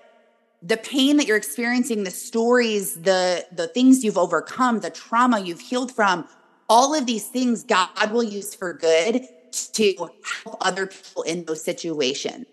the 0.61 0.77
pain 0.77 1.17
that 1.17 1.27
you're 1.27 1.37
experiencing, 1.37 2.03
the 2.03 2.11
stories, 2.11 2.95
the 2.95 3.45
the 3.51 3.67
things 3.67 4.03
you've 4.03 4.17
overcome, 4.17 4.79
the 4.79 4.89
trauma 4.89 5.39
you've 5.39 5.59
healed 5.59 5.91
from, 5.91 6.27
all 6.69 6.95
of 6.95 7.05
these 7.05 7.27
things 7.27 7.63
God 7.63 8.11
will 8.11 8.23
use 8.23 8.55
for 8.55 8.73
good 8.73 9.27
to 9.51 9.95
help 9.97 10.57
other 10.61 10.87
people 10.87 11.23
in 11.23 11.45
those 11.45 11.63
situations. 11.63 12.45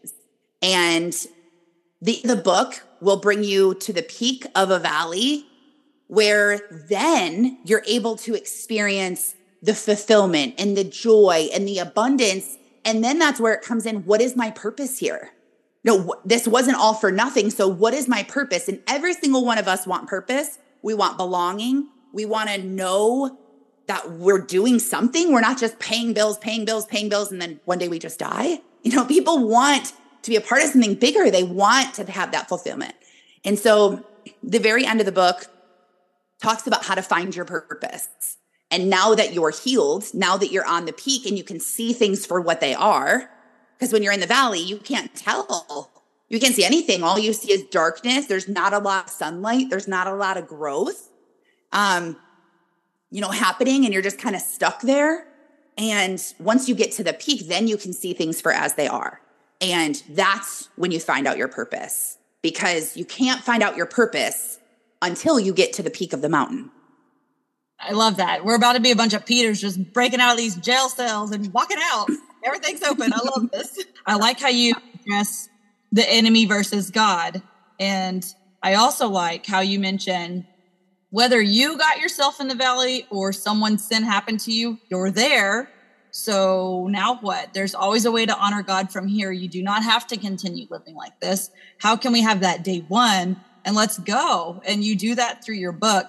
And 0.62 1.14
the, 2.02 2.20
the 2.24 2.36
book 2.36 2.82
will 3.00 3.18
bring 3.18 3.44
you 3.44 3.74
to 3.74 3.92
the 3.92 4.02
peak 4.02 4.46
of 4.54 4.70
a 4.70 4.78
valley 4.78 5.46
where 6.08 6.60
then 6.88 7.58
you're 7.64 7.82
able 7.86 8.16
to 8.16 8.34
experience 8.34 9.34
the 9.62 9.74
fulfillment 9.74 10.54
and 10.58 10.76
the 10.76 10.84
joy 10.84 11.48
and 11.52 11.66
the 11.66 11.78
abundance. 11.78 12.56
And 12.84 13.02
then 13.02 13.18
that's 13.18 13.40
where 13.40 13.54
it 13.54 13.62
comes 13.62 13.86
in. 13.86 14.04
What 14.04 14.20
is 14.20 14.36
my 14.36 14.50
purpose 14.50 14.98
here? 14.98 15.30
No, 15.84 16.14
this 16.24 16.46
wasn't 16.48 16.76
all 16.76 16.94
for 16.94 17.12
nothing. 17.12 17.50
So 17.50 17.68
what 17.68 17.94
is 17.94 18.08
my 18.08 18.22
purpose? 18.24 18.68
And 18.68 18.80
every 18.86 19.14
single 19.14 19.44
one 19.44 19.58
of 19.58 19.68
us 19.68 19.86
want 19.86 20.08
purpose. 20.08 20.58
We 20.82 20.94
want 20.94 21.16
belonging. 21.16 21.88
We 22.12 22.24
want 22.24 22.50
to 22.50 22.62
know 22.62 23.38
that 23.86 24.10
we're 24.10 24.40
doing 24.40 24.78
something. 24.78 25.32
We're 25.32 25.40
not 25.40 25.58
just 25.58 25.78
paying 25.78 26.12
bills, 26.12 26.38
paying 26.38 26.64
bills, 26.64 26.86
paying 26.86 27.08
bills, 27.08 27.30
and 27.30 27.40
then 27.40 27.60
one 27.64 27.78
day 27.78 27.88
we 27.88 27.98
just 27.98 28.18
die. 28.18 28.60
You 28.82 28.92
know, 28.92 29.04
people 29.04 29.48
want 29.48 29.92
to 30.22 30.30
be 30.30 30.36
a 30.36 30.40
part 30.40 30.62
of 30.62 30.70
something 30.70 30.94
bigger. 30.94 31.30
They 31.30 31.42
want 31.42 31.94
to 31.94 32.10
have 32.10 32.32
that 32.32 32.48
fulfillment. 32.48 32.94
And 33.44 33.58
so 33.58 34.04
the 34.42 34.58
very 34.58 34.84
end 34.84 35.00
of 35.00 35.06
the 35.06 35.12
book 35.12 35.46
talks 36.42 36.66
about 36.66 36.84
how 36.84 36.94
to 36.94 37.02
find 37.02 37.34
your 37.34 37.44
purpose. 37.44 38.08
And 38.70 38.90
now 38.90 39.14
that 39.14 39.32
you're 39.32 39.50
healed, 39.50 40.04
now 40.12 40.36
that 40.36 40.50
you're 40.50 40.66
on 40.66 40.86
the 40.86 40.92
peak 40.92 41.26
and 41.26 41.38
you 41.38 41.44
can 41.44 41.60
see 41.60 41.92
things 41.92 42.26
for 42.26 42.40
what 42.40 42.60
they 42.60 42.74
are, 42.74 43.30
because 43.78 43.92
when 43.92 44.02
you're 44.02 44.12
in 44.12 44.20
the 44.20 44.26
valley, 44.26 44.60
you 44.60 44.78
can't 44.78 45.14
tell. 45.14 45.90
You 46.28 46.40
can't 46.40 46.54
see 46.54 46.64
anything. 46.64 47.02
All 47.02 47.18
you 47.18 47.32
see 47.32 47.52
is 47.52 47.62
darkness. 47.64 48.26
There's 48.26 48.48
not 48.48 48.72
a 48.72 48.78
lot 48.78 49.04
of 49.04 49.10
sunlight. 49.10 49.70
There's 49.70 49.86
not 49.86 50.08
a 50.08 50.14
lot 50.14 50.36
of 50.36 50.48
growth, 50.48 51.08
um, 51.72 52.16
you 53.16 53.22
know, 53.22 53.30
happening, 53.30 53.86
and 53.86 53.94
you're 53.94 54.02
just 54.02 54.18
kind 54.18 54.36
of 54.36 54.42
stuck 54.42 54.82
there. 54.82 55.26
And 55.78 56.22
once 56.38 56.68
you 56.68 56.74
get 56.74 56.92
to 56.92 57.02
the 57.02 57.14
peak, 57.14 57.48
then 57.48 57.66
you 57.66 57.78
can 57.78 57.94
see 57.94 58.12
things 58.12 58.42
for 58.42 58.52
as 58.52 58.74
they 58.74 58.88
are. 58.88 59.22
And 59.62 60.02
that's 60.10 60.68
when 60.76 60.90
you 60.90 61.00
find 61.00 61.26
out 61.26 61.38
your 61.38 61.48
purpose 61.48 62.18
because 62.42 62.94
you 62.94 63.06
can't 63.06 63.40
find 63.40 63.62
out 63.62 63.74
your 63.74 63.86
purpose 63.86 64.58
until 65.00 65.40
you 65.40 65.54
get 65.54 65.72
to 65.72 65.82
the 65.82 65.88
peak 65.88 66.12
of 66.12 66.20
the 66.20 66.28
mountain. 66.28 66.70
I 67.80 67.92
love 67.92 68.18
that. 68.18 68.44
We're 68.44 68.54
about 68.54 68.74
to 68.74 68.80
be 68.80 68.90
a 68.90 68.96
bunch 68.96 69.14
of 69.14 69.24
Peters 69.24 69.62
just 69.62 69.94
breaking 69.94 70.20
out 70.20 70.32
of 70.32 70.36
these 70.36 70.56
jail 70.56 70.90
cells 70.90 71.30
and 71.30 71.50
walking 71.54 71.78
out. 71.80 72.10
Everything's 72.44 72.82
open. 72.82 73.14
I 73.14 73.20
love 73.34 73.50
this. 73.50 73.82
I 74.04 74.16
like 74.16 74.40
how 74.40 74.50
you 74.50 74.74
address 74.94 75.48
the 75.90 76.06
enemy 76.06 76.44
versus 76.44 76.90
God. 76.90 77.40
And 77.80 78.26
I 78.62 78.74
also 78.74 79.08
like 79.08 79.46
how 79.46 79.60
you 79.60 79.80
mention 79.80 80.46
whether 81.16 81.40
you 81.40 81.78
got 81.78 81.98
yourself 81.98 82.40
in 82.40 82.48
the 82.48 82.54
valley 82.54 83.06
or 83.10 83.32
someone's 83.32 83.88
sin 83.88 84.02
happened 84.02 84.38
to 84.38 84.52
you, 84.52 84.78
you're 84.90 85.10
there. 85.10 85.66
So 86.10 86.88
now 86.90 87.16
what? 87.22 87.54
There's 87.54 87.74
always 87.74 88.04
a 88.04 88.12
way 88.12 88.26
to 88.26 88.36
honor 88.36 88.62
God 88.62 88.92
from 88.92 89.08
here. 89.08 89.32
You 89.32 89.48
do 89.48 89.62
not 89.62 89.82
have 89.82 90.06
to 90.08 90.18
continue 90.18 90.66
living 90.68 90.94
like 90.94 91.18
this. 91.22 91.48
How 91.78 91.96
can 91.96 92.12
we 92.12 92.20
have 92.20 92.40
that 92.40 92.62
day 92.62 92.84
one 92.88 93.40
and 93.64 93.74
let's 93.74 93.98
go? 93.98 94.60
And 94.66 94.84
you 94.84 94.94
do 94.94 95.14
that 95.14 95.42
through 95.42 95.54
your 95.54 95.72
book. 95.72 96.04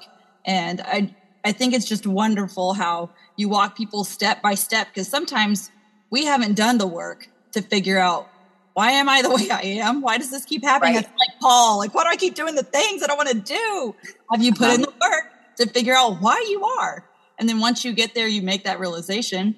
And 0.46 0.82
I, 0.82 1.16
I 1.46 1.54
think 1.54 1.74
it's 1.74 1.88
just 1.88 2.06
wonderful 2.06 2.74
how 2.74 3.12
you 3.38 3.48
walk 3.48 3.78
people 3.78 4.04
step 4.04 4.42
by 4.42 4.56
step 4.56 4.90
because 4.94 5.08
sometimes 5.08 5.72
we 6.12 6.26
haven't 6.26 6.58
done 6.58 6.80
the 6.80 6.88
work 6.88 7.30
to 7.54 7.62
figure 7.62 7.98
out 7.98 8.28
why 8.78 8.92
am 8.92 9.10
I 9.10 9.24
the 9.24 9.30
way 9.36 9.50
I 9.50 9.62
am? 9.82 10.02
Why 10.02 10.20
does 10.20 10.30
this 10.30 10.46
keep 10.46 10.64
happening? 10.64 10.98
Right. 10.98 11.04
Like 11.04 11.40
Paul, 11.42 11.80
like 11.80 11.96
why 11.96 12.04
do 12.04 12.10
I 12.10 12.16
keep 12.16 12.36
doing 12.36 12.54
the 12.54 12.62
things 12.62 13.02
that 13.02 13.10
I 13.10 13.16
want 13.16 13.28
to 13.30 13.34
do? 13.34 13.96
Have 14.32 14.44
you 14.44 14.54
put 14.54 14.70
in 14.70 14.82
the 14.82 14.90
uh-huh. 14.90 15.10
work 15.10 15.32
to 15.58 15.68
figure 15.68 15.96
out 15.96 16.22
why 16.22 16.46
you 16.48 16.64
are? 16.64 17.04
And 17.40 17.50
then 17.50 17.60
once 17.60 17.84
you 17.84 17.92
get 17.92 18.14
there, 18.14 18.28
you 18.28 18.44
make 18.44 18.66
that 18.66 18.80
realization. 18.80 19.56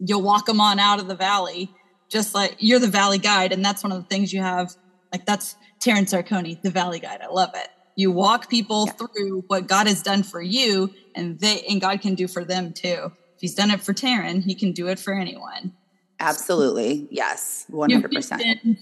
You'll 0.00 0.22
walk 0.22 0.46
them 0.46 0.60
on 0.60 0.80
out 0.80 0.98
of 0.98 1.06
the 1.06 1.14
valley, 1.14 1.70
just 2.08 2.34
like 2.34 2.56
you're 2.58 2.80
the 2.80 2.88
valley 2.88 3.18
guide. 3.18 3.52
And 3.52 3.64
that's 3.64 3.84
one 3.84 3.92
of 3.92 3.98
the 3.98 4.08
things 4.08 4.32
you 4.32 4.42
have. 4.42 4.74
Like 5.12 5.24
that's 5.24 5.54
Tarryn 5.78 6.10
Sarcone, 6.10 6.60
the 6.60 6.70
valley 6.70 6.98
guide. 6.98 7.20
I 7.22 7.28
love 7.28 7.50
it. 7.54 7.68
You 7.94 8.10
walk 8.10 8.50
people 8.50 8.86
yeah. 8.86 9.06
through 9.06 9.44
what 9.46 9.68
God 9.68 9.86
has 9.86 10.02
done 10.02 10.24
for 10.24 10.42
you, 10.42 10.92
and 11.14 11.38
they 11.38 11.60
and 11.68 11.80
God 11.80 12.00
can 12.00 12.16
do 12.16 12.26
for 12.26 12.44
them 12.44 12.72
too. 12.72 13.12
If 13.36 13.40
He's 13.40 13.54
done 13.54 13.70
it 13.70 13.80
for 13.80 13.94
Tarryn, 13.94 14.42
He 14.42 14.56
can 14.56 14.72
do 14.72 14.88
it 14.88 14.98
for 14.98 15.14
anyone. 15.14 15.74
Absolutely. 16.20 17.06
Yes. 17.10 17.66
100%. 17.70 18.76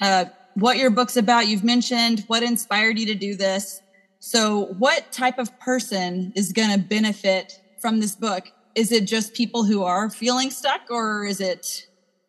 Uh, 0.00 0.24
what 0.54 0.76
your 0.76 0.90
book's 0.90 1.16
about. 1.16 1.46
You've 1.46 1.64
mentioned 1.64 2.24
what 2.26 2.42
inspired 2.42 2.98
you 2.98 3.06
to 3.06 3.14
do 3.14 3.34
this. 3.34 3.80
So, 4.18 4.66
what 4.78 5.10
type 5.10 5.38
of 5.38 5.58
person 5.58 6.32
is 6.36 6.52
going 6.52 6.70
to 6.70 6.78
benefit 6.78 7.60
from 7.80 8.00
this 8.00 8.14
book? 8.14 8.48
Is 8.74 8.92
it 8.92 9.06
just 9.06 9.34
people 9.34 9.64
who 9.64 9.82
are 9.82 10.08
feeling 10.10 10.50
stuck, 10.50 10.82
or 10.90 11.24
is 11.24 11.40
it 11.40 11.86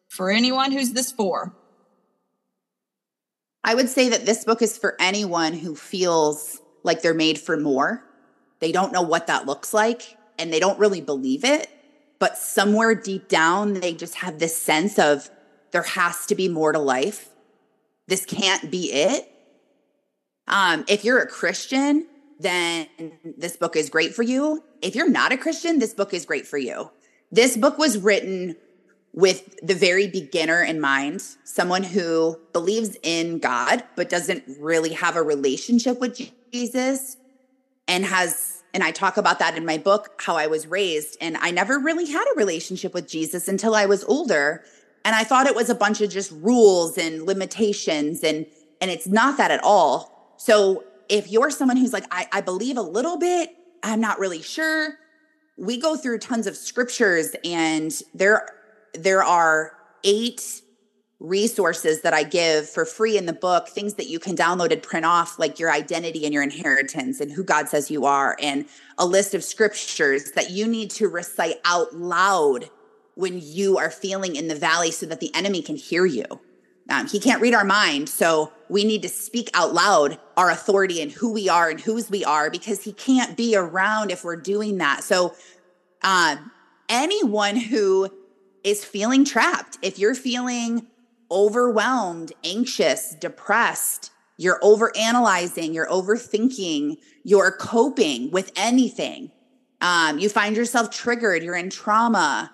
for 0.09 0.29
anyone 0.31 0.71
who's 0.71 0.93
this 0.93 1.11
for? 1.11 1.53
I 3.63 3.75
would 3.75 3.89
say 3.89 4.09
that 4.09 4.25
this 4.25 4.43
book 4.43 4.61
is 4.61 4.77
for 4.77 4.95
anyone 4.99 5.53
who 5.53 5.75
feels 5.75 6.59
like 6.83 7.01
they're 7.01 7.13
made 7.13 7.39
for 7.39 7.57
more. 7.57 8.03
They 8.59 8.71
don't 8.71 8.91
know 8.91 9.01
what 9.01 9.27
that 9.27 9.45
looks 9.45 9.73
like 9.73 10.17
and 10.37 10.51
they 10.51 10.59
don't 10.59 10.79
really 10.79 11.01
believe 11.01 11.45
it 11.45 11.69
but 12.23 12.37
somewhere 12.37 12.95
deep 12.95 13.27
down, 13.27 13.73
they 13.73 13.93
just 13.93 14.15
have 14.15 14.39
this 14.39 14.55
sense 14.55 14.97
of 14.97 15.29
there 15.71 15.81
has 15.81 16.25
to 16.27 16.35
be 16.35 16.47
more 16.47 16.71
to 16.71 16.79
life. 16.79 17.27
This 18.07 18.25
can't 18.25 18.71
be 18.71 18.93
it. 18.93 19.29
Um, 20.47 20.85
if 20.87 21.03
you're 21.03 21.19
a 21.19 21.27
Christian, 21.27 22.07
then 22.39 22.87
this 23.25 23.57
book 23.57 23.75
is 23.75 23.89
great 23.89 24.15
for 24.15 24.23
you. 24.23 24.63
If 24.81 24.95
you're 24.95 25.09
not 25.09 25.33
a 25.33 25.37
Christian, 25.37 25.79
this 25.79 25.93
book 25.93 26.13
is 26.13 26.25
great 26.25 26.47
for 26.47 26.57
you. 26.57 26.91
This 27.29 27.57
book 27.57 27.77
was 27.77 27.97
written 27.97 28.55
with 29.11 29.59
the 29.61 29.75
very 29.75 30.07
beginner 30.07 30.63
in 30.63 30.79
mind, 30.79 31.21
someone 31.43 31.83
who 31.83 32.39
believes 32.53 32.95
in 33.03 33.39
God, 33.39 33.83
but 33.97 34.07
doesn't 34.07 34.45
really 34.61 34.93
have 34.93 35.17
a 35.17 35.21
relationship 35.21 35.99
with 35.99 36.31
Jesus 36.53 37.17
and 37.85 38.05
has 38.05 38.52
and 38.73 38.83
I 38.83 38.91
talk 38.91 39.17
about 39.17 39.39
that 39.39 39.55
in 39.55 39.65
my 39.65 39.77
book, 39.77 40.19
how 40.21 40.35
I 40.35 40.47
was 40.47 40.65
raised. 40.65 41.17
And 41.21 41.37
I 41.37 41.51
never 41.51 41.77
really 41.77 42.09
had 42.11 42.25
a 42.33 42.37
relationship 42.37 42.93
with 42.93 43.07
Jesus 43.07 43.47
until 43.47 43.75
I 43.75 43.85
was 43.85 44.03
older. 44.05 44.63
And 45.05 45.15
I 45.15 45.23
thought 45.23 45.45
it 45.45 45.55
was 45.55 45.69
a 45.69 45.75
bunch 45.75 46.01
of 46.01 46.09
just 46.09 46.31
rules 46.31 46.97
and 46.97 47.23
limitations. 47.23 48.23
And, 48.23 48.47
and 48.81 48.89
it's 48.89 49.05
not 49.05 49.37
that 49.37 49.51
at 49.51 49.63
all. 49.63 50.35
So 50.37 50.83
if 51.07 51.29
you're 51.31 51.51
someone 51.51 51.77
who's 51.77 51.93
like, 51.93 52.05
I, 52.09 52.27
I 52.31 52.41
believe 52.41 52.77
a 52.77 52.81
little 52.81 53.17
bit, 53.17 53.55
I'm 53.83 54.01
not 54.01 54.17
really 54.17 54.41
sure. 54.41 54.95
We 55.55 55.79
go 55.79 55.95
through 55.95 56.17
tons 56.17 56.47
of 56.47 56.57
scriptures 56.57 57.35
and 57.43 57.93
there, 58.15 58.47
there 58.93 59.23
are 59.23 59.73
eight 60.03 60.62
resources 61.23 62.01
that 62.01 62.13
I 62.13 62.23
give 62.23 62.69
for 62.69 62.85
free 62.85 63.17
in 63.17 63.25
the 63.25 63.33
book, 63.33 63.69
things 63.69 63.93
that 63.93 64.07
you 64.07 64.19
can 64.19 64.35
download 64.35 64.73
and 64.73 64.83
print 64.83 65.05
off, 65.05 65.39
like 65.39 65.57
your 65.57 65.71
identity 65.71 66.25
and 66.25 66.33
your 66.33 66.43
inheritance 66.43 67.21
and 67.21 67.31
who 67.31 67.45
God 67.45 67.69
says 67.69 67.89
you 67.89 68.05
are, 68.05 68.35
and 68.41 68.65
a 68.97 69.05
list 69.05 69.33
of 69.33 69.43
scriptures 69.43 70.33
that 70.33 70.51
you 70.51 70.67
need 70.67 70.91
to 70.91 71.07
recite 71.07 71.55
out 71.63 71.95
loud 71.95 72.69
when 73.15 73.39
you 73.41 73.77
are 73.77 73.89
feeling 73.89 74.35
in 74.35 74.49
the 74.49 74.55
valley 74.55 74.91
so 74.91 75.05
that 75.05 75.21
the 75.21 75.33
enemy 75.33 75.61
can 75.61 75.77
hear 75.77 76.05
you. 76.05 76.25
Um, 76.89 77.07
he 77.07 77.21
can't 77.21 77.41
read 77.41 77.53
our 77.53 77.63
mind. 77.63 78.09
So 78.09 78.51
we 78.67 78.83
need 78.83 79.01
to 79.03 79.09
speak 79.09 79.49
out 79.53 79.73
loud 79.73 80.19
our 80.35 80.51
authority 80.51 81.01
and 81.01 81.09
who 81.09 81.31
we 81.31 81.47
are 81.47 81.69
and 81.69 81.79
whose 81.79 82.09
we 82.09 82.25
are 82.25 82.49
because 82.49 82.83
he 82.83 82.91
can't 82.91 83.37
be 83.37 83.55
around 83.55 84.11
if 84.11 84.25
we're 84.25 84.35
doing 84.35 84.79
that. 84.79 85.03
So, 85.03 85.35
uh, 86.01 86.35
anyone 86.89 87.55
who 87.55 88.09
is 88.65 88.83
feeling 88.83 89.23
trapped, 89.23 89.77
if 89.81 89.97
you're 89.97 90.15
feeling 90.15 90.87
overwhelmed, 91.31 92.33
anxious, 92.43 93.15
depressed, 93.15 94.11
you're 94.37 94.59
over 94.61 94.91
analyzing, 94.97 95.73
you're 95.73 95.87
overthinking, 95.87 96.97
you're 97.23 97.51
coping 97.51 98.31
with 98.31 98.51
anything. 98.55 99.31
Um, 99.81 100.17
you 100.17 100.29
find 100.29 100.55
yourself 100.55 100.89
triggered, 100.89 101.43
you're 101.43 101.55
in 101.55 101.69
trauma, 101.69 102.51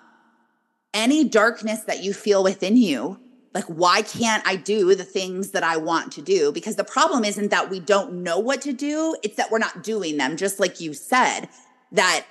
any 0.92 1.24
darkness 1.24 1.84
that 1.84 2.02
you 2.02 2.12
feel 2.12 2.42
within 2.42 2.76
you, 2.76 3.20
like, 3.52 3.64
why 3.64 4.02
can't 4.02 4.46
I 4.46 4.56
do 4.56 4.94
the 4.94 5.04
things 5.04 5.50
that 5.50 5.64
I 5.64 5.76
want 5.76 6.12
to 6.12 6.22
do? 6.22 6.52
Because 6.52 6.76
the 6.76 6.84
problem 6.84 7.24
isn't 7.24 7.50
that 7.50 7.68
we 7.68 7.80
don't 7.80 8.22
know 8.22 8.38
what 8.38 8.62
to 8.62 8.72
do, 8.72 9.16
it's 9.22 9.36
that 9.36 9.50
we're 9.50 9.58
not 9.58 9.82
doing 9.82 10.18
them, 10.18 10.36
just 10.36 10.60
like 10.60 10.80
you 10.80 10.94
said, 10.94 11.48
that, 11.92 12.26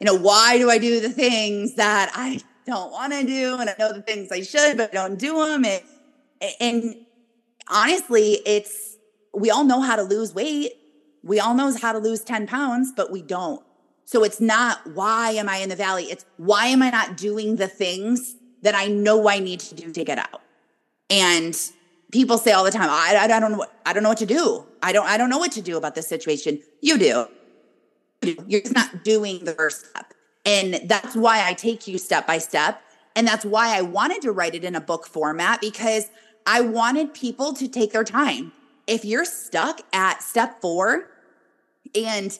you 0.00 0.04
know, 0.04 0.16
why 0.16 0.58
do 0.58 0.70
I 0.70 0.78
do 0.78 0.98
the 1.00 1.10
things 1.10 1.76
that 1.76 2.10
I 2.14 2.40
don't 2.66 2.90
want 2.90 3.12
to 3.12 3.24
do? 3.24 3.58
And 3.58 3.70
I 3.70 3.74
know 3.78 3.92
the 3.92 4.02
things 4.02 4.30
I 4.32 4.42
should, 4.42 4.76
but 4.76 4.90
I 4.90 4.94
don't 4.94 5.18
do 5.18 5.46
them. 5.46 5.64
It, 5.64 5.84
and 6.60 6.96
honestly, 7.68 8.40
it's 8.46 8.96
we 9.34 9.50
all 9.50 9.64
know 9.64 9.80
how 9.80 9.96
to 9.96 10.02
lose 10.02 10.34
weight. 10.34 10.72
We 11.22 11.40
all 11.40 11.54
know 11.54 11.74
how 11.80 11.92
to 11.92 11.98
lose 11.98 12.20
10 12.20 12.46
pounds, 12.46 12.92
but 12.94 13.10
we 13.10 13.22
don't. 13.22 13.64
So 14.04 14.22
it's 14.24 14.40
not 14.40 14.86
why 14.94 15.30
am 15.32 15.48
I 15.48 15.58
in 15.58 15.68
the 15.68 15.76
valley? 15.76 16.04
It's 16.04 16.24
why 16.36 16.66
am 16.66 16.82
I 16.82 16.90
not 16.90 17.16
doing 17.16 17.56
the 17.56 17.68
things 17.68 18.36
that 18.62 18.74
I 18.74 18.86
know 18.86 19.28
I 19.28 19.38
need 19.38 19.60
to 19.60 19.74
do 19.74 19.92
to 19.92 20.04
get 20.04 20.18
out? 20.18 20.42
And 21.10 21.58
people 22.12 22.38
say 22.38 22.52
all 22.52 22.64
the 22.64 22.70
time, 22.70 22.88
I, 22.90 23.16
I, 23.18 23.24
I 23.24 23.40
don't 23.40 23.52
know 23.52 23.66
I 23.86 23.92
don't 23.92 24.02
know 24.02 24.10
what 24.10 24.18
to 24.18 24.26
do. 24.26 24.64
I 24.82 24.92
don't 24.92 25.06
I 25.06 25.16
don't 25.16 25.30
know 25.30 25.38
what 25.38 25.52
to 25.52 25.62
do 25.62 25.76
about 25.76 25.94
this 25.94 26.06
situation. 26.06 26.60
You 26.80 26.98
do. 26.98 27.26
You're 28.46 28.60
just 28.60 28.74
not 28.74 29.04
doing 29.04 29.44
the 29.44 29.52
first 29.52 29.90
step. 29.90 30.13
And 30.44 30.80
that's 30.84 31.16
why 31.16 31.46
I 31.46 31.54
take 31.54 31.86
you 31.86 31.98
step 31.98 32.26
by 32.26 32.38
step. 32.38 32.80
And 33.16 33.26
that's 33.26 33.44
why 33.44 33.76
I 33.76 33.82
wanted 33.82 34.22
to 34.22 34.32
write 34.32 34.54
it 34.54 34.64
in 34.64 34.74
a 34.74 34.80
book 34.80 35.06
format 35.06 35.60
because 35.60 36.10
I 36.46 36.60
wanted 36.60 37.14
people 37.14 37.54
to 37.54 37.68
take 37.68 37.92
their 37.92 38.04
time. 38.04 38.52
If 38.86 39.04
you're 39.04 39.24
stuck 39.24 39.80
at 39.92 40.22
step 40.22 40.60
four 40.60 41.08
and 41.94 42.38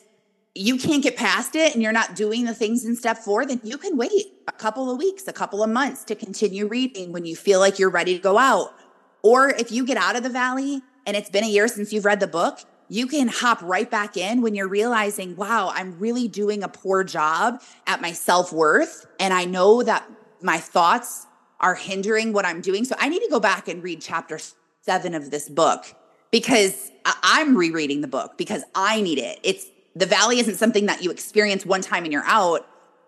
you 0.55 0.77
can't 0.77 1.03
get 1.03 1.17
past 1.17 1.57
it 1.57 1.73
and 1.73 1.83
you're 1.83 1.93
not 1.93 2.15
doing 2.15 2.45
the 2.45 2.55
things 2.55 2.85
in 2.85 2.95
step 2.97 3.19
four, 3.19 3.47
then 3.47 3.61
you 3.65 3.79
can 3.79 3.97
wait 3.97 4.27
a 4.47 4.53
couple 4.53 4.91
of 4.91 4.99
weeks, 4.99 5.27
a 5.27 5.33
couple 5.33 5.63
of 5.63 5.71
months 5.71 6.05
to 6.05 6.15
continue 6.15 6.67
reading 6.67 7.13
when 7.13 7.25
you 7.25 7.35
feel 7.35 7.61
like 7.61 7.79
you're 7.79 7.91
ready 7.91 8.15
to 8.15 8.23
go 8.23 8.39
out. 8.39 8.75
Or 9.23 9.49
if 9.49 9.73
you 9.73 9.87
get 9.87 9.97
out 9.97 10.17
of 10.17 10.23
the 10.23 10.29
valley 10.29 10.83
and 11.07 11.17
it's 11.17 11.31
been 11.31 11.45
a 11.45 11.49
year 11.49 11.67
since 11.67 11.93
you've 11.93 12.05
read 12.05 12.21
the 12.21 12.27
book, 12.27 12.61
you 12.89 13.07
can 13.07 13.29
hop 13.29 13.63
right 13.63 13.91
back 13.91 14.17
in 14.17 14.43
when 14.43 14.55
you're 14.55 14.69
realizing, 14.69 15.37
wow, 15.37 15.73
I'm 15.75 15.99
really 15.99 16.29
doing 16.29 16.63
a 16.63 16.69
poor 16.69 17.05
job 17.05 17.63
at 17.87 18.01
my 18.01 18.13
self 18.13 18.53
worth. 18.53 19.07
And 19.19 19.33
I 19.33 19.45
know 19.45 19.83
that 19.83 20.09
my 20.43 20.59
thoughts 20.59 21.27
are 21.61 21.75
hindering 21.75 22.33
what 22.33 22.45
I'm 22.45 22.61
doing. 22.61 22.85
So 22.85 22.95
I 22.99 23.09
need 23.09 23.21
to 23.21 23.31
go 23.31 23.41
back 23.41 23.69
and 23.69 23.83
read 23.83 24.03
chapter 24.03 24.39
seven 24.83 25.15
of 25.15 25.31
this 25.31 25.49
book 25.49 25.87
because 26.31 26.91
I'm 27.05 27.57
rereading 27.57 28.01
the 28.01 28.09
book 28.09 28.37
because 28.37 28.65
I 28.75 29.01
need 29.01 29.19
it. 29.19 29.39
It's 29.43 29.67
the 29.97 30.07
valley 30.07 30.41
isn't 30.41 30.57
something 30.57 30.87
that 30.87 31.03
you 31.03 31.11
experience 31.11 31.65
one 31.65 31.81
time 31.81 32.05
and 32.05 32.13
you're 32.13 32.25
out. 32.27 32.67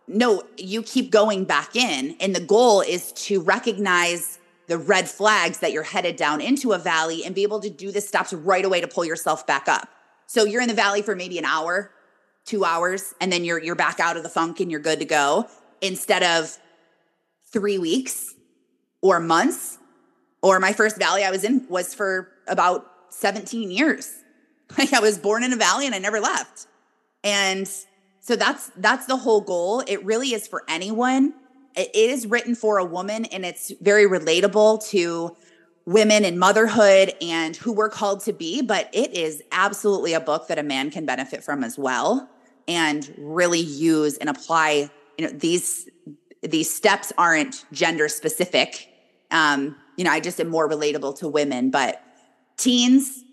No, 0.09 0.45
you 0.57 0.83
keep 0.83 1.11
going 1.11 1.45
back 1.45 1.75
in. 1.75 2.17
And 2.21 2.35
the 2.35 2.41
goal 2.41 2.81
is 2.81 3.13
to 3.13 3.41
recognize 3.41 4.39
the 4.67 4.79
red 4.79 5.09
flags 5.09 5.59
that 5.59 5.73
you're 5.73 5.83
headed 5.83 6.17
down 6.17 6.41
into 6.41 6.73
a 6.73 6.79
valley 6.79 7.25
and 7.25 7.35
be 7.35 7.43
able 7.43 7.61
to 7.61 7.71
do 7.71 7.93
the 7.93 8.01
steps 8.01 8.33
right 8.33 8.65
away 8.65 8.81
to 8.81 8.89
pull 8.89 9.05
yourself 9.05 9.47
back 9.47 9.69
up. 9.69 9.89
So 10.27 10.45
you're 10.45 10.63
in 10.63 10.69
the 10.69 10.75
valley 10.75 11.03
for 11.03 11.15
maybe 11.15 11.39
an 11.39 11.45
hour, 11.45 11.93
two 12.45 12.65
hours, 12.65 13.15
and 13.21 13.33
then 13.33 13.45
you're 13.45 13.63
you're 13.63 13.77
back 13.77 14.01
out 14.01 14.17
of 14.17 14.23
the 14.23 14.29
funk 14.29 14.61
and 14.61 14.71
you're 14.71 14.81
good 14.81 14.99
to 14.99 15.05
go 15.05 15.47
instead 15.81 16.23
of 16.23 16.59
three 17.53 17.79
weeks 17.79 18.35
or 19.01 19.21
months. 19.21 19.79
Or 20.43 20.61
my 20.61 20.73
first 20.73 20.99
valley 20.99 21.25
I 21.25 21.31
was 21.31 21.45
in 21.45 21.67
was 21.69 21.95
for 21.95 22.29
about 22.47 22.87
17 23.11 23.71
years. 23.71 24.13
Like 24.77 24.93
I 24.93 24.99
was 24.99 25.17
born 25.17 25.45
in 25.45 25.53
a 25.53 25.57
valley 25.57 25.87
and 25.87 25.95
I 25.95 25.99
never 25.99 26.19
left. 26.19 26.67
And 27.23 27.69
so 28.19 28.35
that's 28.35 28.73
that's 28.77 29.07
the 29.07 29.17
whole 29.17 29.41
goal. 29.41 29.85
It 29.87 30.05
really 30.05 30.35
is 30.35 30.49
for 30.49 30.65
anyone. 30.67 31.35
It 31.77 31.95
is 31.95 32.27
written 32.27 32.55
for 32.55 32.79
a 32.79 32.85
woman 32.85 33.27
and 33.27 33.45
it's 33.45 33.73
very 33.81 34.07
relatable 34.07 34.89
to 34.91 35.37
women 35.85 36.25
and 36.25 36.39
motherhood 36.39 37.15
and 37.21 37.55
who 37.57 37.73
we're 37.73 37.89
called 37.89 38.21
to 38.25 38.33
be, 38.33 38.61
but 38.61 38.91
it 38.93 39.15
is 39.15 39.43
absolutely 39.53 40.15
a 40.15 40.21
book 40.21 40.49
that 40.49 40.59
a 40.59 40.63
man 40.63 40.91
can 40.91 41.07
benefit 41.07 41.45
from 41.45 41.63
as 41.63 41.79
well 41.79 42.29
and 42.67 43.15
really 43.17 43.61
use 43.61 44.17
and 44.19 44.29
apply, 44.29 44.91
you 45.19 45.27
know, 45.27 45.33
these 45.33 45.89
these 46.43 46.73
steps 46.73 47.13
aren't 47.19 47.65
gender 47.73 48.09
specific. 48.09 48.89
Um, 49.31 49.77
you 49.97 50.05
know, 50.05 50.11
I 50.11 50.21
just 50.21 50.41
am 50.41 50.49
more 50.49 50.69
relatable 50.69 51.19
to 51.19 51.29
women, 51.29 51.71
but 51.71 52.03
teens, 52.57 53.25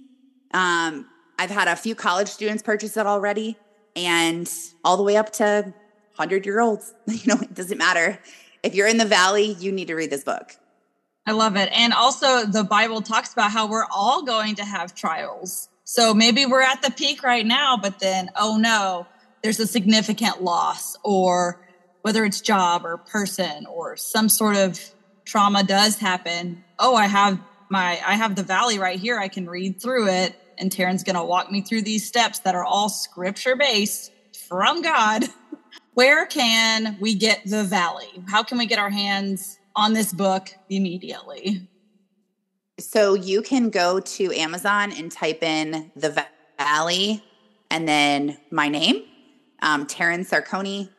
um, 0.54 1.08
I've 1.38 1.50
had 1.50 1.68
a 1.68 1.76
few 1.76 1.96
college 1.96 2.30
students 2.30 2.64
purchase 2.64 2.98
it 2.98 3.06
already 3.06 3.58
and 3.96 4.50
all 4.84 4.98
the 4.98 5.04
way 5.04 5.18
up 5.18 5.32
to 5.34 5.74
100 6.16 6.46
year 6.46 6.60
olds. 6.62 6.94
You 7.08 7.36
know, 7.36 7.42
it 7.42 7.54
doesn't 7.54 7.78
matter. 7.78 8.20
If 8.64 8.76
you're 8.76 8.88
in 8.88 8.98
the 8.98 9.06
valley, 9.06 9.54
you 9.60 9.72
need 9.72 9.88
to 9.88 9.96
read 9.96 10.10
this 10.10 10.24
book. 10.24 10.56
I 11.26 11.32
love 11.32 11.56
it. 11.56 11.70
And 11.72 11.94
also, 11.94 12.46
the 12.46 12.64
Bible 12.64 13.02
talks 13.02 13.34
about 13.34 13.52
how 13.52 13.68
we're 13.68 13.86
all 13.92 14.24
going 14.24 14.56
to 14.56 14.66
have 14.66 14.94
trials. 14.94 15.70
So 15.86 16.14
maybe 16.14 16.46
we're 16.46 16.62
at 16.62 16.82
the 16.82 16.92
peak 16.92 17.24
right 17.24 17.46
now, 17.46 17.78
but 17.78 18.00
then, 18.00 18.30
oh 18.36 18.58
no, 18.58 19.06
there's 19.42 19.60
a 19.60 19.68
significant 19.68 20.42
loss, 20.42 20.98
or 21.04 21.60
whether 22.02 22.26
it's 22.26 22.42
job 22.42 22.86
or 22.86 22.98
person 22.98 23.66
or 23.66 23.96
some 23.96 24.28
sort 24.30 24.56
of 24.58 24.80
trauma 25.26 25.64
does 25.64 25.98
happen. 25.98 26.64
Oh, 26.80 26.96
I 26.96 27.08
have 27.08 27.40
my, 27.70 28.02
I 28.06 28.16
have 28.16 28.36
the 28.36 28.44
valley 28.44 28.80
right 28.80 29.00
here. 29.00 29.20
I 29.20 29.30
can 29.30 29.50
read 29.50 29.82
through 29.82 30.10
it 30.10 30.36
and 30.58 30.72
Tarryn's 30.72 31.04
going 31.04 31.16
to 31.16 31.24
walk 31.24 31.52
me 31.52 31.62
through 31.62 31.82
these 31.84 32.08
steps 32.08 32.40
that 32.40 32.56
are 32.56 32.64
all 32.64 32.90
scripture 32.90 33.56
based 33.56 34.12
from 34.48 34.82
God. 34.82 35.26
Where 35.94 36.26
can 36.26 36.98
we 37.00 37.14
get 37.14 37.42
the 37.46 37.64
valley? 37.64 38.10
How 38.28 38.42
can 38.42 38.58
we 38.58 38.66
get 38.66 38.80
our 38.80 38.90
hands 38.90 39.60
on 39.76 39.94
this 39.94 40.12
book 40.12 40.50
immediately? 40.70 41.68
So 42.80 43.14
you 43.14 43.44
can 43.44 43.70
go 43.70 44.00
to 44.00 44.34
Amazon 44.34 44.92
and 44.92 45.12
type 45.12 45.44
in 45.44 45.92
the 45.96 46.26
valley 46.58 47.24
and 47.70 47.88
then 47.88 48.38
my 48.52 48.70
name, 48.70 49.04
um, 49.62 49.86
Tarryn 49.86 50.28
Sarcone, 50.28 50.90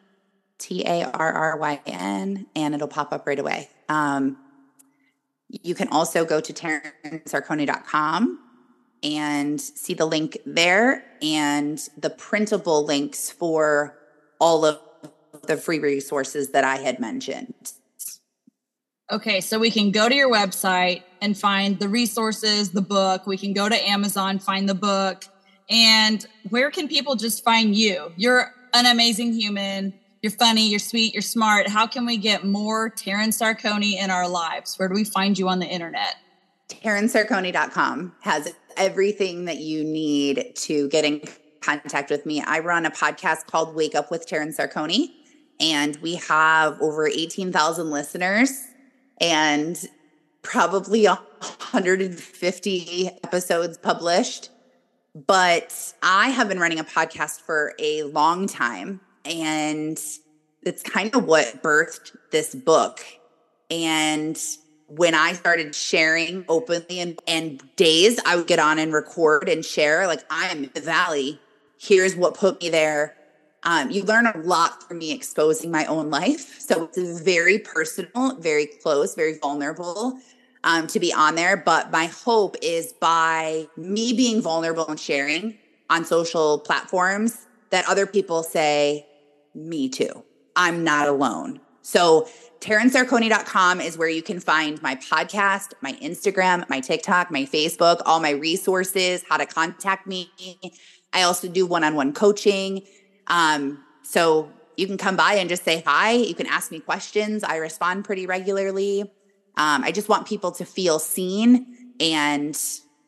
T 0.59 0.85
A 0.85 1.04
R 1.04 1.33
R 1.33 1.59
Y 1.59 1.80
N, 1.87 2.46
and 2.54 2.74
it'll 2.74 2.88
pop 2.88 3.12
up 3.12 3.26
right 3.26 3.38
away. 3.38 3.68
Um, 3.88 4.37
you 5.48 5.74
can 5.74 5.88
also 5.88 6.24
go 6.24 6.40
to 6.40 6.52
TarrynSarcone.com 6.52 8.40
and 9.02 9.61
see 9.61 9.94
the 9.94 10.07
link 10.07 10.38
there 10.46 11.04
and 11.20 11.78
the 11.98 12.11
printable 12.11 12.85
links 12.85 13.30
for 13.30 13.98
all 14.38 14.64
of 14.64 14.81
the 15.47 15.57
free 15.57 15.79
resources 15.79 16.51
that 16.51 16.64
I 16.64 16.77
had 16.77 17.01
mentioned. 17.01 17.73
Okay, 19.11 19.40
so 19.40 19.59
we 19.59 19.70
can 19.70 19.90
go 19.90 20.09
to 20.09 20.14
your 20.14 20.31
website 20.33 21.03
and 21.20 21.37
find 21.37 21.79
the 21.79 21.88
resources, 21.88 22.70
the 22.70 22.83
book. 22.83 23.27
We 23.27 23.37
can 23.37 23.53
go 23.53 23.68
to 23.68 23.88
Amazon, 23.88 24.38
find 24.38 24.68
the 24.68 24.75
book. 24.75 25.25
And 25.68 26.27
where 26.49 26.70
can 26.70 26.88
people 26.88 27.14
just 27.14 27.44
find 27.44 27.77
you? 27.77 28.12
You're 28.16 28.53
an 28.73 28.87
amazing 28.87 29.35
human. 29.35 29.92
You're 30.23 30.33
funny, 30.33 30.68
you're 30.68 30.79
sweet, 30.79 31.12
you're 31.12 31.20
smart. 31.20 31.68
How 31.68 31.87
can 31.87 32.07
we 32.07 32.16
get 32.16 32.44
more 32.44 32.90
Tarryn 32.90 33.29
Sarcone 33.29 33.92
in 33.92 34.11
our 34.11 34.27
lives? 34.27 34.79
Where 34.79 34.88
do 34.88 34.94
we 34.94 35.05
find 35.05 35.38
you 35.38 35.49
on 35.51 35.59
the 35.59 35.66
internet? 35.66 36.16
TarrynSarcone.com 36.70 38.14
has 38.20 38.55
everything 38.79 39.44
that 39.44 39.59
you 39.59 39.85
need 39.85 40.53
to 40.57 40.88
get 40.88 41.05
in 41.05 41.20
contact 41.64 42.11
with 42.11 42.27
me. 42.27 42.42
I 42.42 42.59
run 42.59 42.87
a 42.87 42.90
podcast 42.90 43.46
called 43.46 43.74
Wake 43.74 43.94
Up 43.94 44.11
with 44.11 44.29
Tarryn 44.29 44.55
Sarcone, 44.55 45.11
and 45.61 45.96
we 45.96 46.16
have 46.16 46.81
over 46.81 47.07
18,000 47.07 47.90
listeners 47.90 48.50
and 49.20 49.81
probably 50.42 51.07
150 51.07 53.11
episodes 53.22 53.79
published. 53.79 54.50
But 55.27 55.94
I 56.03 56.31
have 56.31 56.48
been 56.48 56.59
running 56.59 56.81
a 56.81 56.85
podcast 56.85 57.40
for 57.40 57.74
a 57.79 58.03
long 58.03 58.48
time, 58.48 59.00
and 59.24 60.00
it's 60.62 60.83
kind 60.83 61.14
of 61.14 61.24
what 61.24 61.62
birthed 61.62 62.16
this 62.31 62.55
book. 62.55 63.00
And 63.70 64.38
when 64.88 65.14
I 65.14 65.33
started 65.33 65.74
sharing 65.74 66.44
openly 66.48 67.00
and, 67.00 67.18
and 67.27 67.62
days, 67.77 68.18
I 68.27 68.37
would 68.37 68.46
get 68.46 68.59
on 68.59 68.79
and 68.79 68.92
record 68.92 69.48
and 69.48 69.64
share, 69.64 70.07
like, 70.07 70.22
I'm 70.31 70.64
in 70.64 70.70
the 70.74 70.81
valley. 70.81 71.40
Here's 71.85 72.16
what 72.16 72.35
put 72.35 72.62
me 72.62 72.70
there. 72.70 73.14
Um, 73.62 73.90
you 73.90 74.05
learn 74.05 74.27
a 74.27 74.37
lot 74.38 74.83
from 74.88 74.99
me 74.99 75.12
exposing 75.12 75.70
my 75.70 75.85
own 75.85 76.09
life. 76.09 76.61
So 76.61 76.88
it's 76.94 77.20
very 77.20 77.59
personal, 77.59 78.37
very 78.37 78.66
close, 78.66 79.14
very 79.14 79.38
vulnerable 79.38 80.18
um, 80.64 80.87
to 80.87 80.99
be 80.99 81.12
on 81.12 81.35
there. 81.35 81.59
But 81.59 81.90
my 81.90 82.07
hope 82.07 82.57
is 82.62 82.94
by 82.94 83.68
me 83.77 84.14
being 84.14 84.40
vulnerable 84.40 84.88
and 84.88 84.99
sharing 84.99 85.59
on 85.90 86.07
social 86.07 86.59
platforms 86.59 87.47
that 87.68 87.87
other 87.87 88.07
people 88.07 88.42
say, 88.42 89.07
me 89.55 89.90
too. 89.90 90.25
I'm 90.57 90.85
not 90.85 91.07
alone. 91.09 91.61
So 91.83 92.29
TarrynSarcone.com 92.61 93.83
is 93.83 93.99
where 93.99 94.09
you 94.09 94.23
can 94.23 94.40
find 94.40 94.81
my 94.81 94.97
podcast, 94.97 95.75
my 95.83 95.92
Instagram, 95.94 96.66
my 96.70 96.81
TikTok, 96.81 97.31
my 97.31 97.42
Facebook, 97.42 98.01
all 98.07 98.20
my 98.20 98.31
resources, 98.31 99.23
how 99.29 99.37
to 99.37 99.44
contact 99.44 100.07
me. 100.07 100.31
I 101.14 101.22
also 101.22 101.48
do 101.48 101.64
one 101.64 101.85
on 101.85 101.94
one 101.94 102.12
coaching. 102.12 102.83
Um, 103.29 103.83
so 104.03 104.50
you 104.77 104.87
can 104.87 104.98
come 104.98 105.16
by 105.16 105.35
and 105.35 105.48
just 105.48 105.64
say 105.64 105.83
hi. 105.87 106.12
You 106.12 106.35
can 106.35 106.46
ask 106.46 106.70
me 106.70 106.81
questions. 106.81 107.44
I 107.44 107.57
respond 107.57 108.05
pretty 108.05 108.27
regularly. 108.27 109.03
Um, 109.57 109.85
I 109.85 109.92
just 109.92 110.09
want 110.09 110.27
people 110.27 110.50
to 110.53 110.64
feel 110.64 110.98
seen 110.98 111.94
and 112.00 112.59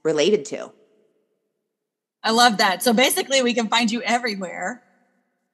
related 0.05 0.45
to. 0.47 0.73
I 2.23 2.31
love 2.31 2.59
that. 2.59 2.83
So 2.83 2.93
basically, 2.93 3.43
we 3.43 3.53
can 3.53 3.69
find 3.69 3.91
you 3.91 4.03
everywhere. 4.03 4.83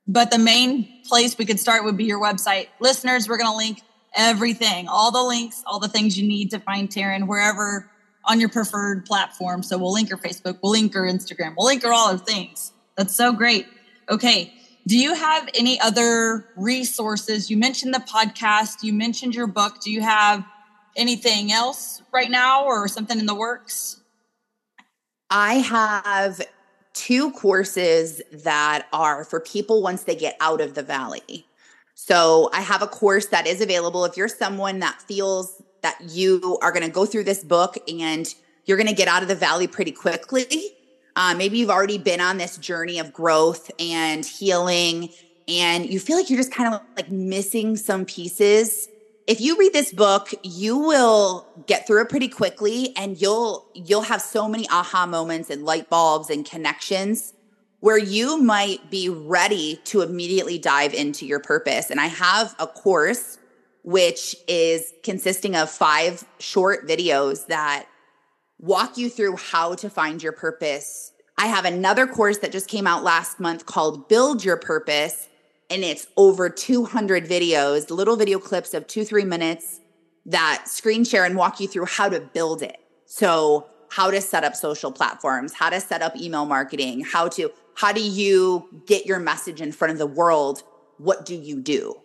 But 0.06 0.30
the 0.30 0.38
main 0.38 1.02
place 1.04 1.38
we 1.38 1.46
could 1.46 1.60
start 1.60 1.84
would 1.84 1.96
be 1.96 2.04
your 2.04 2.20
website. 2.20 2.68
Listeners, 2.80 3.28
we're 3.28 3.38
going 3.38 3.50
to 3.50 3.56
link 3.56 3.82
everything, 4.14 4.88
all 4.88 5.10
the 5.10 5.22
links, 5.22 5.62
all 5.66 5.78
the 5.78 5.88
things 5.88 6.18
you 6.18 6.26
need 6.26 6.50
to 6.50 6.58
find 6.58 6.88
Tarryn 6.88 7.26
wherever 7.26 7.90
on 8.24 8.40
your 8.40 8.48
preferred 8.48 9.04
platform. 9.04 9.62
So 9.62 9.78
we'll 9.78 9.92
link 9.92 10.10
her 10.10 10.16
Facebook, 10.16 10.58
we'll 10.62 10.72
link 10.72 10.94
her 10.94 11.02
Instagram, 11.02 11.54
we'll 11.56 11.66
link 11.66 11.82
her 11.82 11.92
all 11.92 12.12
the 12.12 12.18
things. 12.18 12.72
That's 12.96 13.14
so 13.14 13.32
great. 13.32 13.66
Okay. 14.10 14.52
Do 14.86 14.98
you 14.98 15.14
have 15.14 15.48
any 15.54 15.80
other 15.80 16.48
resources? 16.56 17.50
You 17.50 17.56
mentioned 17.56 17.94
the 17.94 18.00
podcast, 18.00 18.82
you 18.82 18.92
mentioned 18.92 19.34
your 19.34 19.46
book. 19.46 19.80
Do 19.80 19.92
you 19.92 20.00
have 20.00 20.44
anything 20.96 21.52
else 21.52 22.02
right 22.12 22.30
now 22.30 22.64
or 22.64 22.88
something 22.88 23.18
in 23.18 23.26
the 23.26 23.34
works? 23.34 24.00
I 25.30 25.54
have 25.54 26.42
two 26.94 27.30
courses 27.32 28.20
that 28.32 28.86
are 28.92 29.24
for 29.24 29.40
people 29.40 29.82
once 29.82 30.02
they 30.02 30.16
get 30.16 30.36
out 30.40 30.60
of 30.60 30.74
the 30.74 30.82
valley. 30.82 31.46
So 31.94 32.50
I 32.52 32.60
have 32.60 32.82
a 32.82 32.86
course 32.86 33.26
that 33.26 33.46
is 33.46 33.60
available 33.60 34.04
if 34.04 34.16
you're 34.16 34.28
someone 34.28 34.80
that 34.80 35.00
feels 35.02 35.62
that 35.82 36.00
you 36.08 36.58
are 36.62 36.72
going 36.72 36.84
to 36.84 36.90
go 36.90 37.04
through 37.04 37.24
this 37.24 37.44
book 37.44 37.76
and 37.88 38.34
you're 38.64 38.76
going 38.76 38.88
to 38.88 38.94
get 38.94 39.08
out 39.08 39.22
of 39.22 39.28
the 39.28 39.34
valley 39.34 39.66
pretty 39.66 39.92
quickly, 39.92 40.76
Uh, 41.14 41.34
maybe 41.34 41.58
you've 41.58 41.70
already 41.70 41.98
been 41.98 42.20
on 42.20 42.38
this 42.38 42.56
journey 42.56 42.98
of 42.98 43.12
growth 43.12 43.70
and 43.78 44.24
healing, 44.24 45.10
and 45.46 45.90
you 45.90 46.00
feel 46.00 46.16
like 46.16 46.30
you're 46.30 46.38
just 46.38 46.52
kind 46.52 46.72
of 46.72 46.80
like 46.96 47.10
missing 47.10 47.76
some 47.76 48.06
pieces. 48.06 48.88
If 49.26 49.38
you 49.38 49.58
read 49.58 49.72
this 49.74 49.92
book, 49.92 50.32
you 50.42 50.78
will 50.78 51.46
get 51.66 51.86
through 51.86 52.02
it 52.02 52.08
pretty 52.08 52.28
quickly, 52.28 52.96
and 52.96 53.20
you'll 53.20 53.66
you'll 53.74 54.02
have 54.02 54.22
so 54.22 54.48
many 54.48 54.66
aha 54.70 55.04
moments 55.04 55.50
and 55.50 55.64
light 55.64 55.90
bulbs 55.90 56.30
and 56.30 56.48
connections 56.48 57.34
where 57.80 57.98
you 57.98 58.38
might 58.40 58.90
be 58.90 59.08
ready 59.08 59.80
to 59.84 60.00
immediately 60.00 60.56
dive 60.56 60.94
into 60.94 61.26
your 61.26 61.40
purpose. 61.40 61.90
And 61.90 62.00
I 62.00 62.06
have 62.06 62.54
a 62.58 62.66
course 62.66 63.38
which 63.82 64.36
is 64.48 64.92
consisting 65.02 65.56
of 65.56 65.70
five 65.70 66.24
short 66.38 66.86
videos 66.86 67.46
that 67.46 67.86
walk 68.58 68.96
you 68.96 69.10
through 69.10 69.36
how 69.36 69.74
to 69.74 69.90
find 69.90 70.22
your 70.22 70.32
purpose. 70.32 71.12
I 71.36 71.46
have 71.46 71.64
another 71.64 72.06
course 72.06 72.38
that 72.38 72.52
just 72.52 72.68
came 72.68 72.86
out 72.86 73.02
last 73.02 73.40
month 73.40 73.66
called 73.66 74.08
Build 74.08 74.44
Your 74.44 74.56
Purpose, 74.56 75.28
and 75.68 75.82
it's 75.82 76.06
over 76.16 76.48
200 76.48 77.26
videos, 77.26 77.90
little 77.90 78.16
video 78.16 78.38
clips 78.38 78.74
of 78.74 78.86
two, 78.86 79.04
three 79.04 79.24
minutes 79.24 79.80
that 80.26 80.68
screen 80.68 81.04
share 81.04 81.24
and 81.24 81.36
walk 81.36 81.58
you 81.58 81.66
through 81.66 81.86
how 81.86 82.08
to 82.08 82.20
build 82.20 82.62
it. 82.62 82.76
So, 83.06 83.66
how 83.90 84.10
to 84.10 84.22
set 84.22 84.42
up 84.42 84.56
social 84.56 84.90
platforms, 84.90 85.52
how 85.52 85.68
to 85.68 85.78
set 85.78 86.00
up 86.00 86.16
email 86.16 86.46
marketing, 86.46 87.04
how 87.04 87.28
to, 87.28 87.50
how 87.74 87.92
do 87.92 88.00
you 88.00 88.82
get 88.86 89.04
your 89.04 89.18
message 89.18 89.60
in 89.60 89.70
front 89.70 89.92
of 89.92 89.98
the 89.98 90.06
world? 90.06 90.62
What 90.96 91.26
do 91.26 91.34
you 91.34 91.60
do? 91.60 92.01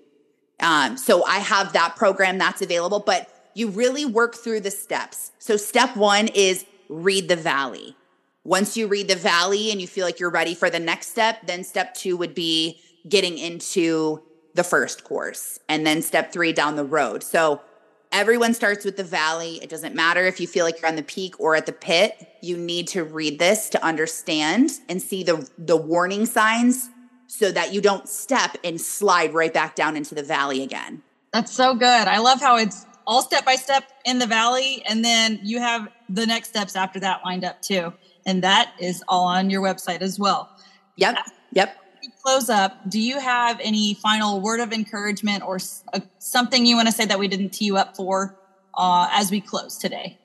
Um, 0.59 0.97
so 0.97 1.23
I 1.23 1.37
have 1.37 1.73
that 1.73 1.95
program 1.95 2.37
that's 2.37 2.61
available, 2.61 2.99
but 2.99 3.29
you 3.53 3.69
really 3.69 4.05
work 4.05 4.35
through 4.35 4.61
the 4.61 4.71
steps. 4.71 5.31
So 5.39 5.57
step 5.57 5.95
one 5.95 6.27
is 6.29 6.65
read 6.89 7.27
the 7.27 7.35
valley. 7.35 7.95
Once 8.43 8.77
you 8.77 8.87
read 8.87 9.07
the 9.07 9.15
valley 9.15 9.71
and 9.71 9.81
you 9.81 9.87
feel 9.87 10.05
like 10.05 10.19
you're 10.19 10.29
ready 10.29 10.55
for 10.55 10.69
the 10.69 10.79
next 10.79 11.07
step, 11.07 11.45
then 11.45 11.63
step 11.63 11.93
two 11.93 12.15
would 12.15 12.33
be 12.33 12.79
getting 13.07 13.37
into 13.37 14.21
the 14.53 14.63
first 14.63 15.03
course 15.03 15.59
and 15.69 15.85
then 15.85 16.01
step 16.01 16.31
three 16.31 16.53
down 16.53 16.75
the 16.75 16.83
road. 16.83 17.23
So 17.23 17.61
everyone 18.11 18.53
starts 18.53 18.85
with 18.85 18.97
the 18.97 19.03
valley. 19.03 19.59
It 19.61 19.69
doesn't 19.69 19.95
matter 19.95 20.25
if 20.25 20.39
you 20.39 20.47
feel 20.47 20.65
like 20.65 20.81
you're 20.81 20.89
on 20.89 20.95
the 20.95 21.03
peak 21.03 21.39
or 21.39 21.55
at 21.55 21.65
the 21.65 21.73
pit. 21.73 22.15
You 22.41 22.57
need 22.57 22.87
to 22.89 23.03
read 23.03 23.37
this 23.37 23.69
to 23.71 23.83
understand 23.83 24.71
and 24.87 25.01
see 25.01 25.23
the, 25.23 25.47
the 25.57 25.77
warning 25.77 26.25
signs 26.25 26.89
so 27.27 27.51
that 27.51 27.73
you 27.73 27.81
don't 27.81 28.07
step 28.07 28.57
and 28.63 28.79
slide 28.79 29.33
right 29.33 29.53
back 29.53 29.75
down 29.75 29.95
into 29.95 30.15
the 30.15 30.23
valley 30.23 30.63
again. 30.63 31.03
That's 31.33 31.51
so 31.51 31.75
good. 31.75 32.07
I 32.07 32.19
love 32.19 32.39
how 32.39 32.57
it's 32.57 32.85
all 33.05 33.21
step 33.21 33.45
by 33.45 33.55
step 33.55 33.83
in 34.05 34.19
the 34.19 34.27
valley, 34.27 34.83
and 34.87 35.03
then 35.03 35.39
you 35.43 35.59
have 35.59 35.87
the 36.09 36.25
next 36.25 36.49
steps 36.49 36.75
after 36.75 36.99
that 37.01 37.21
lined 37.23 37.43
up 37.43 37.61
too. 37.61 37.93
And 38.25 38.43
that 38.43 38.73
is 38.79 39.03
all 39.07 39.25
on 39.25 39.49
your 39.49 39.61
website 39.61 40.01
as 40.01 40.19
well. 40.19 40.49
Yep. 40.97 41.17
Yep. 41.53 41.77
Close 42.23 42.49
up. 42.49 42.89
Do 42.89 42.99
you 42.99 43.19
have 43.19 43.59
any 43.61 43.93
final 43.93 44.41
word 44.41 44.59
of 44.59 44.73
encouragement 44.73 45.43
or 45.43 45.59
uh, 45.93 46.01
something 46.19 46.65
you 46.65 46.75
want 46.75 46.87
to 46.87 46.93
say 46.93 47.05
that 47.05 47.19
we 47.19 47.27
didn't 47.27 47.51
tee 47.51 47.65
you 47.65 47.77
up 47.77 47.95
for 47.95 48.37
uh, 48.75 49.07
as 49.11 49.31
we 49.31 49.39
close 49.39 49.77
today? 49.77 50.17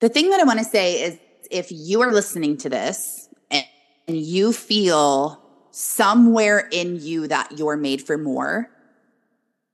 The 0.00 0.08
thing 0.08 0.30
that 0.30 0.40
I 0.40 0.44
want 0.44 0.60
to 0.60 0.64
say 0.64 1.02
is 1.02 1.18
if 1.50 1.68
you 1.70 2.00
are 2.02 2.12
listening 2.12 2.56
to 2.58 2.68
this 2.68 3.19
and 4.10 4.18
you 4.18 4.52
feel 4.52 5.40
somewhere 5.70 6.68
in 6.72 6.96
you 7.00 7.28
that 7.28 7.56
you're 7.56 7.76
made 7.76 8.02
for 8.02 8.18
more, 8.18 8.68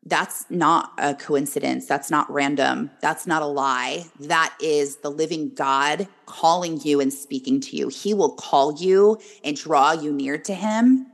that's 0.04 0.44
not 0.50 0.92
a 0.98 1.14
coincidence. 1.14 1.86
That's 1.86 2.10
not 2.10 2.30
random. 2.30 2.90
That's 3.00 3.26
not 3.26 3.40
a 3.40 3.46
lie. 3.46 4.04
That 4.20 4.54
is 4.60 4.96
the 4.96 5.10
living 5.10 5.54
God 5.54 6.06
calling 6.26 6.78
you 6.82 7.00
and 7.00 7.10
speaking 7.10 7.60
to 7.62 7.76
you. 7.78 7.88
He 7.88 8.12
will 8.12 8.34
call 8.34 8.74
you 8.74 9.18
and 9.42 9.56
draw 9.56 9.92
you 9.92 10.12
near 10.12 10.36
to 10.36 10.54
Him. 10.54 11.06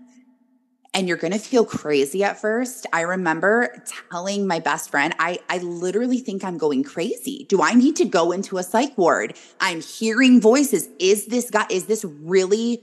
And 0.93 1.07
you're 1.07 1.17
going 1.17 1.33
to 1.33 1.39
feel 1.39 1.65
crazy 1.65 2.25
at 2.25 2.41
first. 2.41 2.89
I 2.93 3.03
remember 3.03 3.85
telling 4.11 4.49
my 4.49 4.59
best 4.59 4.91
friend, 4.91 5.15
I, 5.21 5.39
I 5.49 5.59
literally 5.59 6.19
think 6.19 6.43
I'm 6.43 6.59
going 6.59 6.83
crazy. 6.83 7.47
Do 7.49 7.63
I 7.63 7.75
need 7.75 7.95
to 7.97 8.05
go 8.05 8.33
into 8.33 8.59
a 8.59 8.65
psych 8.65 8.99
ward? 8.99 9.39
I'm 9.61 9.81
hearing 9.81 10.41
voices. 10.41 10.89
Is 10.99 11.27
this 11.27 11.51
guy, 11.51 11.67
is 11.71 11.87
this 11.87 12.05
really 12.05 12.83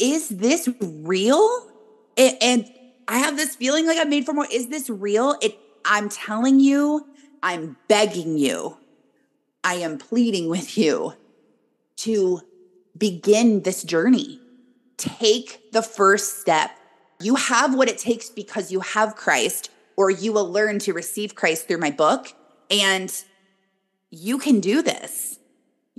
is 0.00 0.28
this 0.28 0.68
real? 0.80 1.68
And, 2.16 2.66
I 3.08 3.18
have 3.18 3.36
this 3.36 3.56
feeling 3.56 3.88
like 3.88 3.98
I'm 3.98 4.08
made 4.08 4.24
for 4.24 4.32
more. 4.32 4.46
Is 4.52 4.68
this 4.68 4.88
real? 4.88 5.34
It 5.42 5.58
I'm 5.84 6.08
telling 6.08 6.60
you, 6.60 7.08
I'm 7.42 7.76
begging 7.88 8.38
you, 8.38 8.76
I 9.64 9.74
am 9.74 9.98
pleading 9.98 10.48
with 10.48 10.78
you 10.78 11.14
to 11.96 12.40
begin 12.96 13.62
this 13.62 13.82
journey. 13.82 14.40
Take 14.96 15.72
the 15.72 15.82
first 15.82 16.40
step. 16.40 16.70
You 17.20 17.34
have 17.34 17.74
what 17.74 17.88
it 17.88 17.98
takes 17.98 18.30
because 18.30 18.70
you 18.70 18.80
have 18.80 19.16
Christ, 19.16 19.70
or 19.96 20.10
you 20.10 20.32
will 20.32 20.50
learn 20.50 20.78
to 20.80 20.92
receive 20.92 21.34
Christ 21.34 21.66
through 21.66 21.78
my 21.78 21.90
book. 21.90 22.32
And 22.70 23.12
you 24.10 24.38
can 24.38 24.60
do 24.60 24.82
this. 24.82 25.29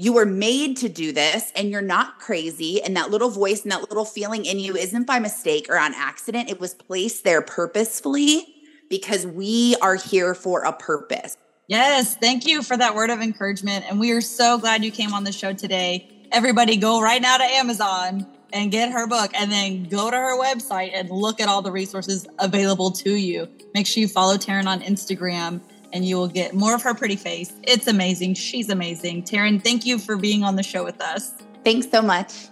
You 0.01 0.13
were 0.13 0.25
made 0.25 0.77
to 0.77 0.89
do 0.89 1.11
this 1.11 1.51
and 1.55 1.69
you're 1.69 1.79
not 1.79 2.17
crazy. 2.17 2.81
And 2.81 2.97
that 2.97 3.11
little 3.11 3.29
voice 3.29 3.61
and 3.61 3.71
that 3.71 3.81
little 3.81 4.03
feeling 4.03 4.45
in 4.45 4.59
you 4.59 4.75
isn't 4.75 5.05
by 5.05 5.19
mistake 5.19 5.67
or 5.69 5.77
on 5.77 5.93
accident. 5.93 6.49
It 6.49 6.59
was 6.59 6.73
placed 6.73 7.23
there 7.23 7.43
purposefully 7.43 8.47
because 8.89 9.27
we 9.27 9.75
are 9.79 9.93
here 9.93 10.33
for 10.33 10.63
a 10.63 10.73
purpose. 10.73 11.37
Yes. 11.67 12.17
Thank 12.17 12.47
you 12.47 12.63
for 12.63 12.75
that 12.77 12.95
word 12.95 13.11
of 13.11 13.21
encouragement. 13.21 13.85
And 13.87 13.99
we 13.99 14.09
are 14.09 14.21
so 14.21 14.57
glad 14.57 14.83
you 14.83 14.89
came 14.89 15.13
on 15.13 15.23
the 15.23 15.31
show 15.31 15.53
today. 15.53 16.09
Everybody 16.31 16.77
go 16.77 16.99
right 16.99 17.21
now 17.21 17.37
to 17.37 17.43
Amazon 17.43 18.25
and 18.51 18.71
get 18.71 18.91
her 18.91 19.05
book 19.05 19.29
and 19.35 19.51
then 19.51 19.83
go 19.83 20.09
to 20.09 20.17
her 20.17 20.35
website 20.35 20.93
and 20.95 21.11
look 21.11 21.39
at 21.39 21.47
all 21.47 21.61
the 21.61 21.71
resources 21.71 22.25
available 22.39 22.89
to 22.89 23.13
you. 23.13 23.47
Make 23.75 23.85
sure 23.85 24.01
you 24.01 24.07
follow 24.07 24.37
Tarryn 24.37 24.65
on 24.65 24.81
Instagram 24.81 25.61
and 25.93 26.05
you 26.05 26.15
will 26.15 26.27
get 26.27 26.53
more 26.53 26.73
of 26.73 26.81
her 26.83 26.93
pretty 26.93 27.15
face. 27.15 27.53
It's 27.63 27.87
amazing. 27.87 28.35
She's 28.35 28.69
amazing. 28.69 29.23
Tarryn, 29.23 29.63
thank 29.63 29.85
you 29.85 29.97
for 29.97 30.17
being 30.17 30.43
on 30.43 30.55
the 30.55 30.63
show 30.63 30.83
with 30.83 31.01
us. 31.01 31.33
Thanks 31.63 31.89
so 31.89 32.01
much. 32.01 32.50